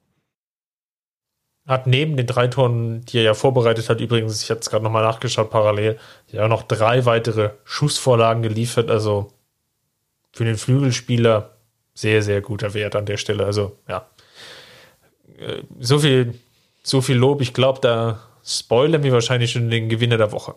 [1.65, 4.83] Hat neben den drei Toren, die er ja vorbereitet hat, übrigens, ich habe es gerade
[4.83, 5.97] nochmal nachgeschaut, parallel,
[6.27, 8.91] ja noch drei weitere Schussvorlagen geliefert.
[8.91, 9.31] Also
[10.33, 11.51] für den Flügelspieler
[11.93, 13.45] sehr, sehr guter Wert an der Stelle.
[13.45, 14.07] Also ja,
[15.37, 16.33] äh, so viel,
[16.83, 17.41] so viel Lob.
[17.41, 20.55] Ich glaube, da spoilern wir wahrscheinlich schon den Gewinner der Woche.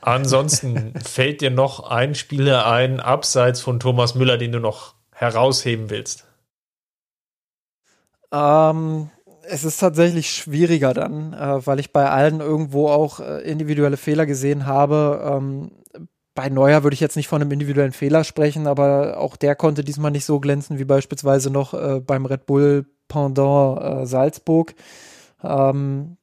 [0.00, 5.90] Ansonsten fällt dir noch ein Spieler ein, abseits von Thomas Müller, den du noch herausheben
[5.90, 6.26] willst?
[8.32, 9.10] Ähm,
[9.48, 14.26] es ist tatsächlich schwieriger dann, äh, weil ich bei allen irgendwo auch äh, individuelle Fehler
[14.26, 15.22] gesehen habe.
[15.24, 15.70] Ähm,
[16.34, 19.84] bei Neuer würde ich jetzt nicht von einem individuellen Fehler sprechen, aber auch der konnte
[19.84, 24.74] diesmal nicht so glänzen wie beispielsweise noch äh, beim Red Bull Pendant äh, Salzburg.
[25.42, 26.16] Ähm,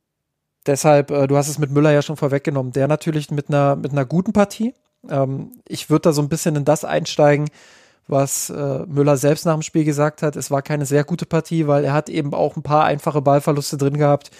[0.65, 3.91] deshalb, äh, du hast es mit Müller ja schon vorweggenommen, der natürlich mit einer, mit
[3.91, 4.73] einer guten Partie.
[5.09, 7.49] Ähm, ich würde da so ein bisschen in das einsteigen,
[8.07, 10.35] was äh, Müller selbst nach dem Spiel gesagt hat.
[10.35, 13.77] Es war keine sehr gute Partie, weil er hat eben auch ein paar einfache Ballverluste
[13.77, 14.31] drin gehabt,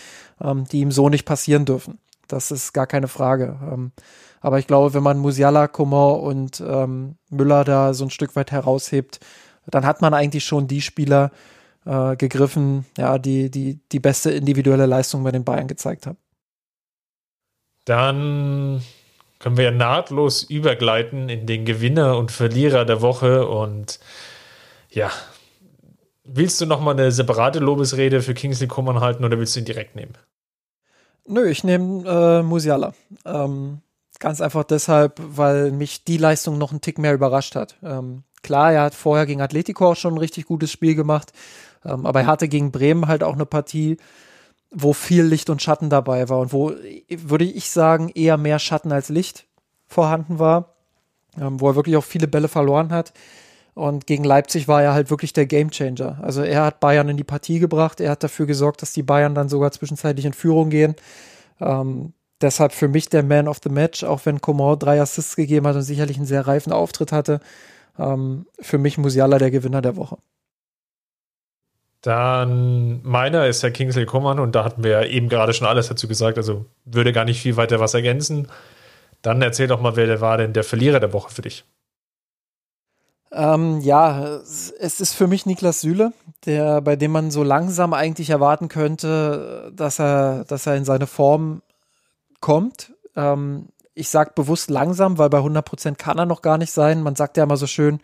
[0.41, 1.99] ähm, die ihm so nicht passieren dürfen.
[2.27, 3.59] Das ist gar keine Frage.
[3.71, 3.91] Ähm,
[4.39, 8.51] aber ich glaube, wenn man Musiala, Coman und ähm, Müller da so ein Stück weit
[8.51, 9.19] heraushebt,
[9.67, 11.31] dann hat man eigentlich schon die Spieler
[11.86, 16.17] äh, gegriffen, ja, die, die die beste individuelle Leistung bei den Bayern gezeigt haben.
[17.86, 18.82] Dann
[19.39, 23.99] können wir nahtlos übergleiten in den Gewinner und Verlierer der Woche und
[24.89, 25.09] ja,
[26.23, 29.65] willst du noch mal eine separate Lobesrede für Kingsley Coman halten oder willst du ihn
[29.65, 30.13] direkt nehmen?
[31.25, 32.93] Nö, ich nehme äh, Musiala.
[33.25, 33.82] Ähm,
[34.19, 37.77] ganz einfach deshalb, weil mich die Leistung noch einen Tick mehr überrascht hat.
[37.84, 41.32] Ähm, klar, er hat vorher gegen Atletico auch schon ein richtig gutes Spiel gemacht,
[41.86, 43.97] ähm, aber er hatte gegen Bremen halt auch eine Partie,
[44.71, 46.71] wo viel Licht und Schatten dabei war und wo,
[47.09, 49.45] würde ich sagen, eher mehr Schatten als Licht
[49.88, 50.75] vorhanden war,
[51.38, 53.13] ähm, wo er wirklich auch viele Bälle verloren hat.
[53.73, 56.19] Und gegen Leipzig war er halt wirklich der Gamechanger.
[56.21, 59.36] Also er hat Bayern in die Partie gebracht, er hat dafür gesorgt, dass die Bayern
[59.36, 60.95] dann sogar zwischenzeitlich in Führung gehen.
[61.59, 65.67] Ähm, deshalb für mich der Man of the Match, auch wenn Coman drei Assists gegeben
[65.67, 67.39] hat und sicherlich einen sehr reifen Auftritt hatte.
[67.97, 70.17] Ähm, für mich Musiala der Gewinner der Woche.
[72.02, 76.08] Dann meiner ist Herr Kingsley Coman und da hatten wir eben gerade schon alles dazu
[76.08, 78.47] gesagt, also würde gar nicht viel weiter was ergänzen.
[79.22, 81.64] Dann erzähl doch mal, wer war denn der Verlierer der Woche für dich?
[83.32, 86.12] Ähm, ja, es ist für mich Niklas Süle,
[86.45, 91.08] der, bei dem man so langsam eigentlich erwarten könnte, dass er, dass er in seine
[91.08, 91.62] Form
[92.41, 92.91] kommt.
[93.16, 97.04] Ähm, ich sage bewusst langsam, weil bei 100 Prozent kann er noch gar nicht sein.
[97.04, 97.99] Man sagt ja immer so schön,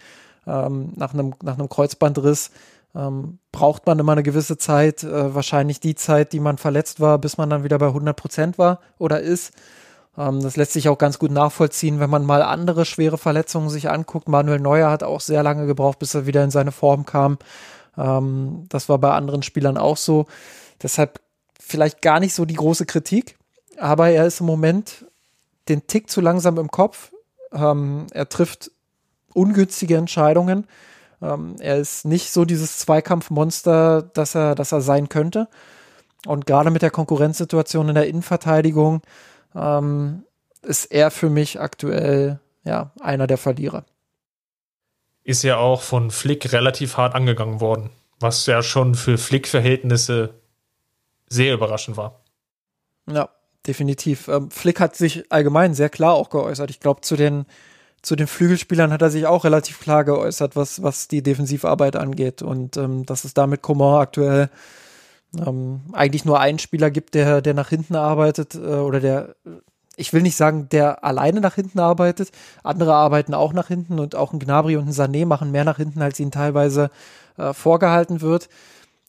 [0.45, 2.51] ähm, nach einem nach einem Kreuzbandriss
[2.97, 7.19] ähm, braucht man immer eine gewisse Zeit, äh, wahrscheinlich die Zeit, die man verletzt war,
[7.19, 9.51] bis man dann wieder bei 100 Prozent war oder ist.
[10.17, 13.89] Ähm, das lässt sich auch ganz gut nachvollziehen, wenn man mal andere schwere Verletzungen sich
[13.89, 14.27] anguckt.
[14.27, 17.37] Manuel Neuer hat auch sehr lange gebraucht, bis er wieder in seine Form kam.
[17.97, 20.25] Ähm, das war bei anderen Spielern auch so.
[20.81, 21.21] Deshalb
[21.59, 23.37] vielleicht gar nicht so die große Kritik,
[23.77, 25.05] aber er ist im Moment
[25.69, 27.11] den Tick zu langsam im Kopf.
[27.51, 28.71] Ähm, er trifft
[29.33, 30.65] ungünstige Entscheidungen
[31.21, 35.47] ähm, er ist nicht so dieses Zweikampfmonster, das er, das er sein könnte.
[36.25, 39.01] Und gerade mit der Konkurrenzsituation in der Innenverteidigung
[39.55, 40.23] ähm,
[40.61, 43.85] ist er für mich aktuell ja einer der Verlierer.
[45.23, 47.89] Ist ja auch von Flick relativ hart angegangen worden,
[48.19, 50.33] was ja schon für Flick-Verhältnisse
[51.27, 52.21] sehr überraschend war.
[53.09, 53.29] Ja,
[53.65, 54.27] definitiv.
[54.27, 56.69] Ähm, Flick hat sich allgemein sehr klar auch geäußert.
[56.69, 57.45] Ich glaube, zu den
[58.07, 62.41] zu den Flügelspielern hat er sich auch relativ klar geäußert, was, was die Defensivarbeit angeht.
[62.41, 64.49] Und ähm, dass es da mit Coman aktuell
[65.37, 69.35] ähm, eigentlich nur einen Spieler gibt, der, der nach hinten arbeitet äh, oder der,
[69.97, 72.31] ich will nicht sagen, der alleine nach hinten arbeitet.
[72.63, 75.77] Andere arbeiten auch nach hinten und auch ein Gnabry und ein Sané machen mehr nach
[75.77, 76.89] hinten, als ihnen teilweise
[77.37, 78.47] äh, vorgehalten wird.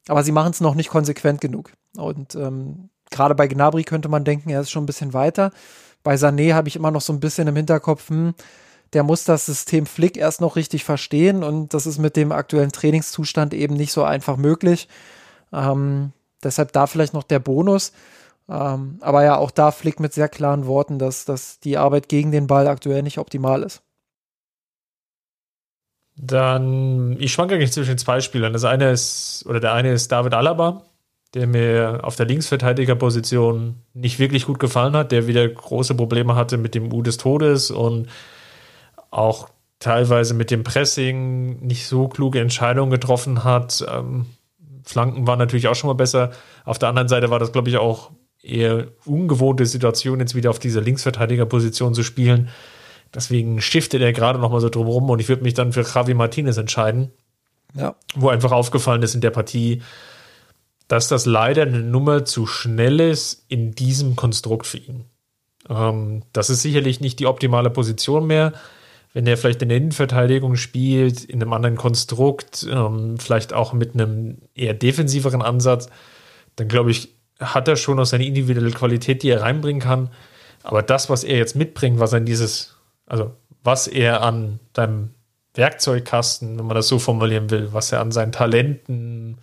[0.09, 1.71] Aber sie machen es noch nicht konsequent genug.
[1.97, 5.53] Und ähm, gerade bei Gnabry könnte man denken, er ist schon ein bisschen weiter.
[6.03, 8.35] Bei Sané habe ich immer noch so ein bisschen im Hinterkopf, hm,
[8.93, 12.73] der muss das System Flick erst noch richtig verstehen und das ist mit dem aktuellen
[12.73, 14.89] Trainingszustand eben nicht so einfach möglich.
[15.53, 16.13] Ähm,
[16.43, 17.93] deshalb da vielleicht noch der Bonus.
[18.49, 22.33] Ähm, aber ja, auch da Flick mit sehr klaren Worten, dass, dass die Arbeit gegen
[22.33, 23.83] den Ball aktuell nicht optimal ist.
[26.17, 28.53] Dann, ich schwanke eigentlich zwischen zwei Spielern.
[28.53, 30.83] Das eine ist, oder der eine ist David Alaba,
[31.35, 36.57] der mir auf der Linksverteidigerposition nicht wirklich gut gefallen hat, der wieder große Probleme hatte
[36.57, 38.09] mit dem U des Todes und
[39.11, 39.49] auch
[39.79, 43.85] teilweise mit dem Pressing nicht so kluge Entscheidungen getroffen hat.
[43.89, 44.27] Ähm,
[44.85, 46.31] Flanken waren natürlich auch schon mal besser.
[46.65, 48.11] Auf der anderen Seite war das, glaube ich, auch
[48.43, 52.49] eher ungewohnte Situation, jetzt wieder auf dieser Linksverteidigerposition zu spielen.
[53.15, 56.15] Deswegen shiftet er gerade noch mal so drumherum und ich würde mich dann für Javi
[56.15, 57.11] Martinez entscheiden.
[57.75, 57.97] Ja.
[58.15, 59.83] Wo einfach aufgefallen ist in der Partie,
[60.89, 65.05] dass das leider eine Nummer zu schnell ist in diesem Konstrukt für ihn.
[65.69, 68.55] Ähm, das ist sicherlich nicht die optimale Position mehr
[69.13, 73.95] wenn er vielleicht in der Innenverteidigung spielt, in einem anderen Konstrukt, ähm, vielleicht auch mit
[73.95, 75.89] einem eher defensiveren Ansatz,
[76.57, 80.11] dann glaube ich, hat er schon noch seine individuelle Qualität, die er reinbringen kann.
[80.63, 83.33] Aber das, was er jetzt mitbringt, was er dieses, also
[83.63, 85.11] was er an deinem
[85.55, 89.39] Werkzeugkasten, wenn man das so formulieren will, was er an seinen Talenten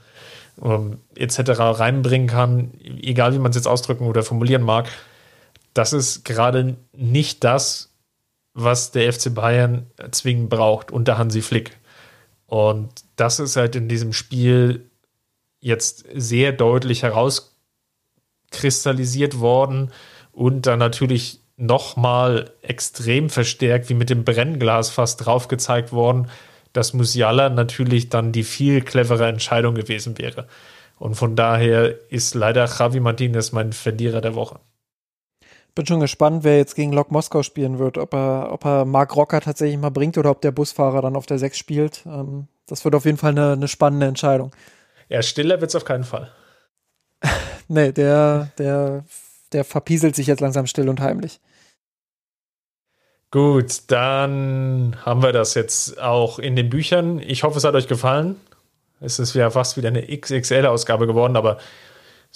[0.61, 1.39] ähm, etc.
[1.57, 4.89] reinbringen kann, egal wie man es jetzt ausdrücken oder formulieren mag,
[5.73, 7.94] das ist gerade nicht das,
[8.55, 11.77] was der FC Bayern zwingend braucht unter Hansi Flick.
[12.47, 14.89] Und das ist halt in diesem Spiel
[15.59, 19.91] jetzt sehr deutlich herauskristallisiert worden
[20.31, 26.31] und dann natürlich nochmal extrem verstärkt, wie mit dem Brennglas fast drauf gezeigt worden,
[26.71, 30.47] dass Musiala natürlich dann die viel clevere Entscheidung gewesen wäre.
[30.97, 34.59] Und von daher ist leider Javi Martinez mein Verlierer der Woche.
[35.75, 39.13] Bin schon gespannt, wer jetzt gegen Lok Moskau spielen wird, ob er, ob er Mark
[39.15, 42.03] Rocker tatsächlich mal bringt oder ob der Busfahrer dann auf der 6 spielt.
[42.05, 44.51] Ähm, das wird auf jeden Fall eine, eine spannende Entscheidung.
[45.09, 46.31] Ja, stiller wird es auf keinen Fall.
[47.67, 49.03] nee, der, der,
[49.51, 51.41] der verpieselt sich jetzt langsam still und heimlich.
[53.31, 57.19] Gut, dann haben wir das jetzt auch in den Büchern.
[57.19, 58.37] Ich hoffe, es hat euch gefallen.
[59.01, 61.57] Es ist ja fast wieder eine XXL-Ausgabe geworden, aber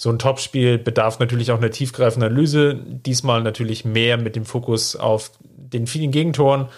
[0.02, 2.74] so ein Topspiel bedarf natürlich auch einer tiefgreifenden Analyse.
[2.74, 6.68] Diesmal natürlich mehr mit dem Fokus auf den vielen Gegentoren.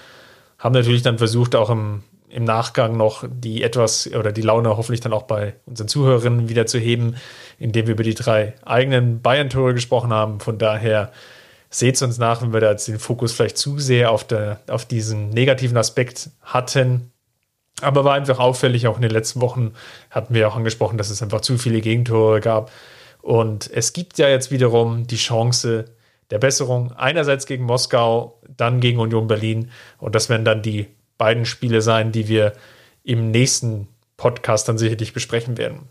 [0.59, 5.03] Haben natürlich dann versucht, auch im, im Nachgang noch die etwas oder die Laune hoffentlich
[5.03, 7.15] dann auch bei unseren Zuhörerinnen wieder zu heben,
[7.61, 10.41] indem wir über die drei eigenen Bayern-Tore gesprochen haben.
[10.41, 11.13] Von daher
[11.71, 14.59] seht es uns nach, wenn wir da jetzt den Fokus vielleicht zu sehr auf, der,
[14.67, 17.13] auf diesen negativen Aspekt hatten.
[17.83, 19.75] Aber war einfach auffällig, auch in den letzten Wochen
[20.11, 22.73] hatten wir auch angesprochen, dass es einfach zu viele Gegentore gab.
[23.23, 25.87] Und es gibt ja jetzt wiederum die Chance
[26.31, 26.93] der Besserung.
[26.93, 29.71] Einerseits gegen Moskau, dann gegen Union Berlin.
[29.99, 32.53] Und das werden dann die beiden Spiele sein, die wir
[33.05, 35.89] im nächsten Podcast dann sicherlich besprechen werden.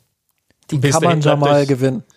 [0.71, 2.03] Die Bis kann man ja mal gewinnen.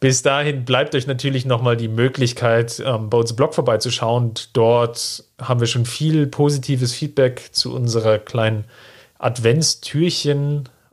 [0.00, 4.34] Bis dahin bleibt euch natürlich nochmal die Möglichkeit, ähm, bei uns Blog vorbeizuschauen.
[4.52, 8.64] Dort haben wir schon viel positives Feedback zu unserer kleinen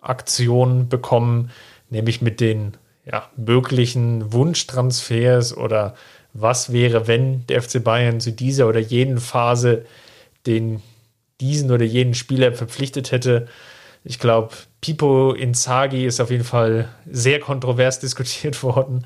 [0.02, 1.52] Adventstürchen-Aktion bekommen,
[1.90, 5.96] nämlich mit den ja, möglichen Wunschtransfers oder
[6.34, 9.86] was wäre, wenn der FC Bayern zu dieser oder jenen Phase
[10.46, 10.82] den
[11.40, 13.48] diesen oder jenen Spieler verpflichtet hätte.
[14.04, 19.06] Ich glaube, Pipo Inzaghi ist auf jeden Fall sehr kontrovers diskutiert worden.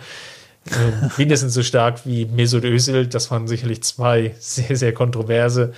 [0.71, 3.07] Ähm, mindestens so stark wie Mesut Özil.
[3.07, 5.73] Das waren sicherlich zwei sehr, sehr kontroverse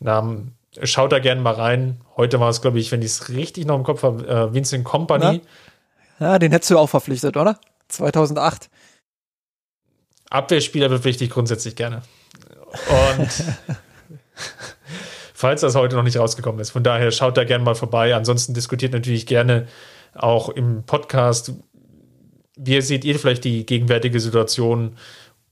[0.00, 0.54] Namen.
[0.82, 2.00] Schaut da gerne mal rein.
[2.16, 4.84] Heute war es, glaube ich, wenn ich es richtig noch im Kopf habe, äh, Vincent
[4.84, 5.42] Company.
[6.18, 7.58] Ja, den hättest du auch verpflichtet, oder?
[7.88, 8.70] 2008.
[10.30, 12.02] Abwehrspieler bepflichte ich grundsätzlich gerne.
[13.18, 13.28] Und
[15.34, 16.70] falls das heute noch nicht rausgekommen ist.
[16.70, 18.14] Von daher schaut da gerne mal vorbei.
[18.14, 19.66] Ansonsten diskutiert natürlich gerne
[20.14, 21.52] auch im Podcast.
[22.56, 24.96] Wie seht ihr vielleicht die gegenwärtige Situation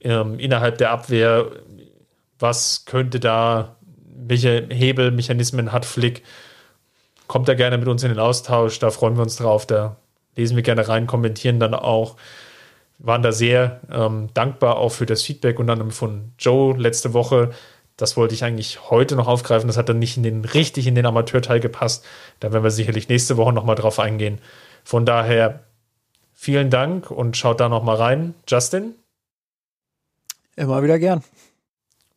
[0.00, 1.50] ähm, innerhalb der Abwehr?
[2.38, 3.76] Was könnte da,
[4.14, 6.22] welche Hebelmechanismen hat Flick?
[7.26, 9.66] Kommt da gerne mit uns in den Austausch, da freuen wir uns drauf.
[9.66, 9.96] Da
[10.36, 12.16] lesen wir gerne rein, kommentieren dann auch.
[12.98, 17.50] Waren da sehr ähm, dankbar auch für das Feedback und dann von Joe letzte Woche,
[18.00, 19.66] das wollte ich eigentlich heute noch aufgreifen.
[19.66, 22.04] Das hat dann nicht in den, richtig in den Amateurteil gepasst.
[22.40, 24.40] Da werden wir sicherlich nächste Woche nochmal drauf eingehen.
[24.84, 25.64] Von daher
[26.32, 28.34] vielen Dank und schaut da nochmal rein.
[28.48, 28.94] Justin?
[30.56, 31.22] Immer wieder gern.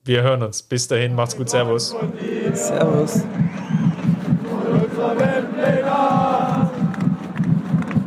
[0.05, 0.61] Wir hören uns.
[0.61, 1.49] Bis dahin, macht's gut.
[1.49, 1.95] Servus.
[2.53, 3.23] Servus.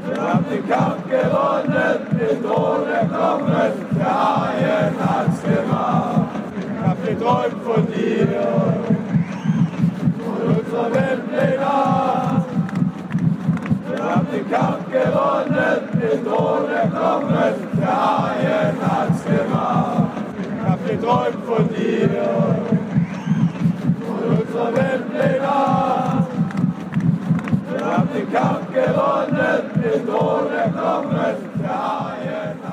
[0.04, 6.06] Wir haben den Kampf gewonnen, den Thron erkommen, der Haien hat's gemacht
[7.06, 8.26] geträumt von dir
[10.18, 12.44] und unserer Weltpläne.
[13.88, 20.05] Wir haben den Kampf gewonnen, den Thron erkommen, der Haien hat's gemacht
[20.88, 22.08] wir von dir,
[24.06, 26.26] von unserer Welt legal.
[27.72, 32.65] Wir haben den Kampf gewonnen, mit ohne Knochen der Haien.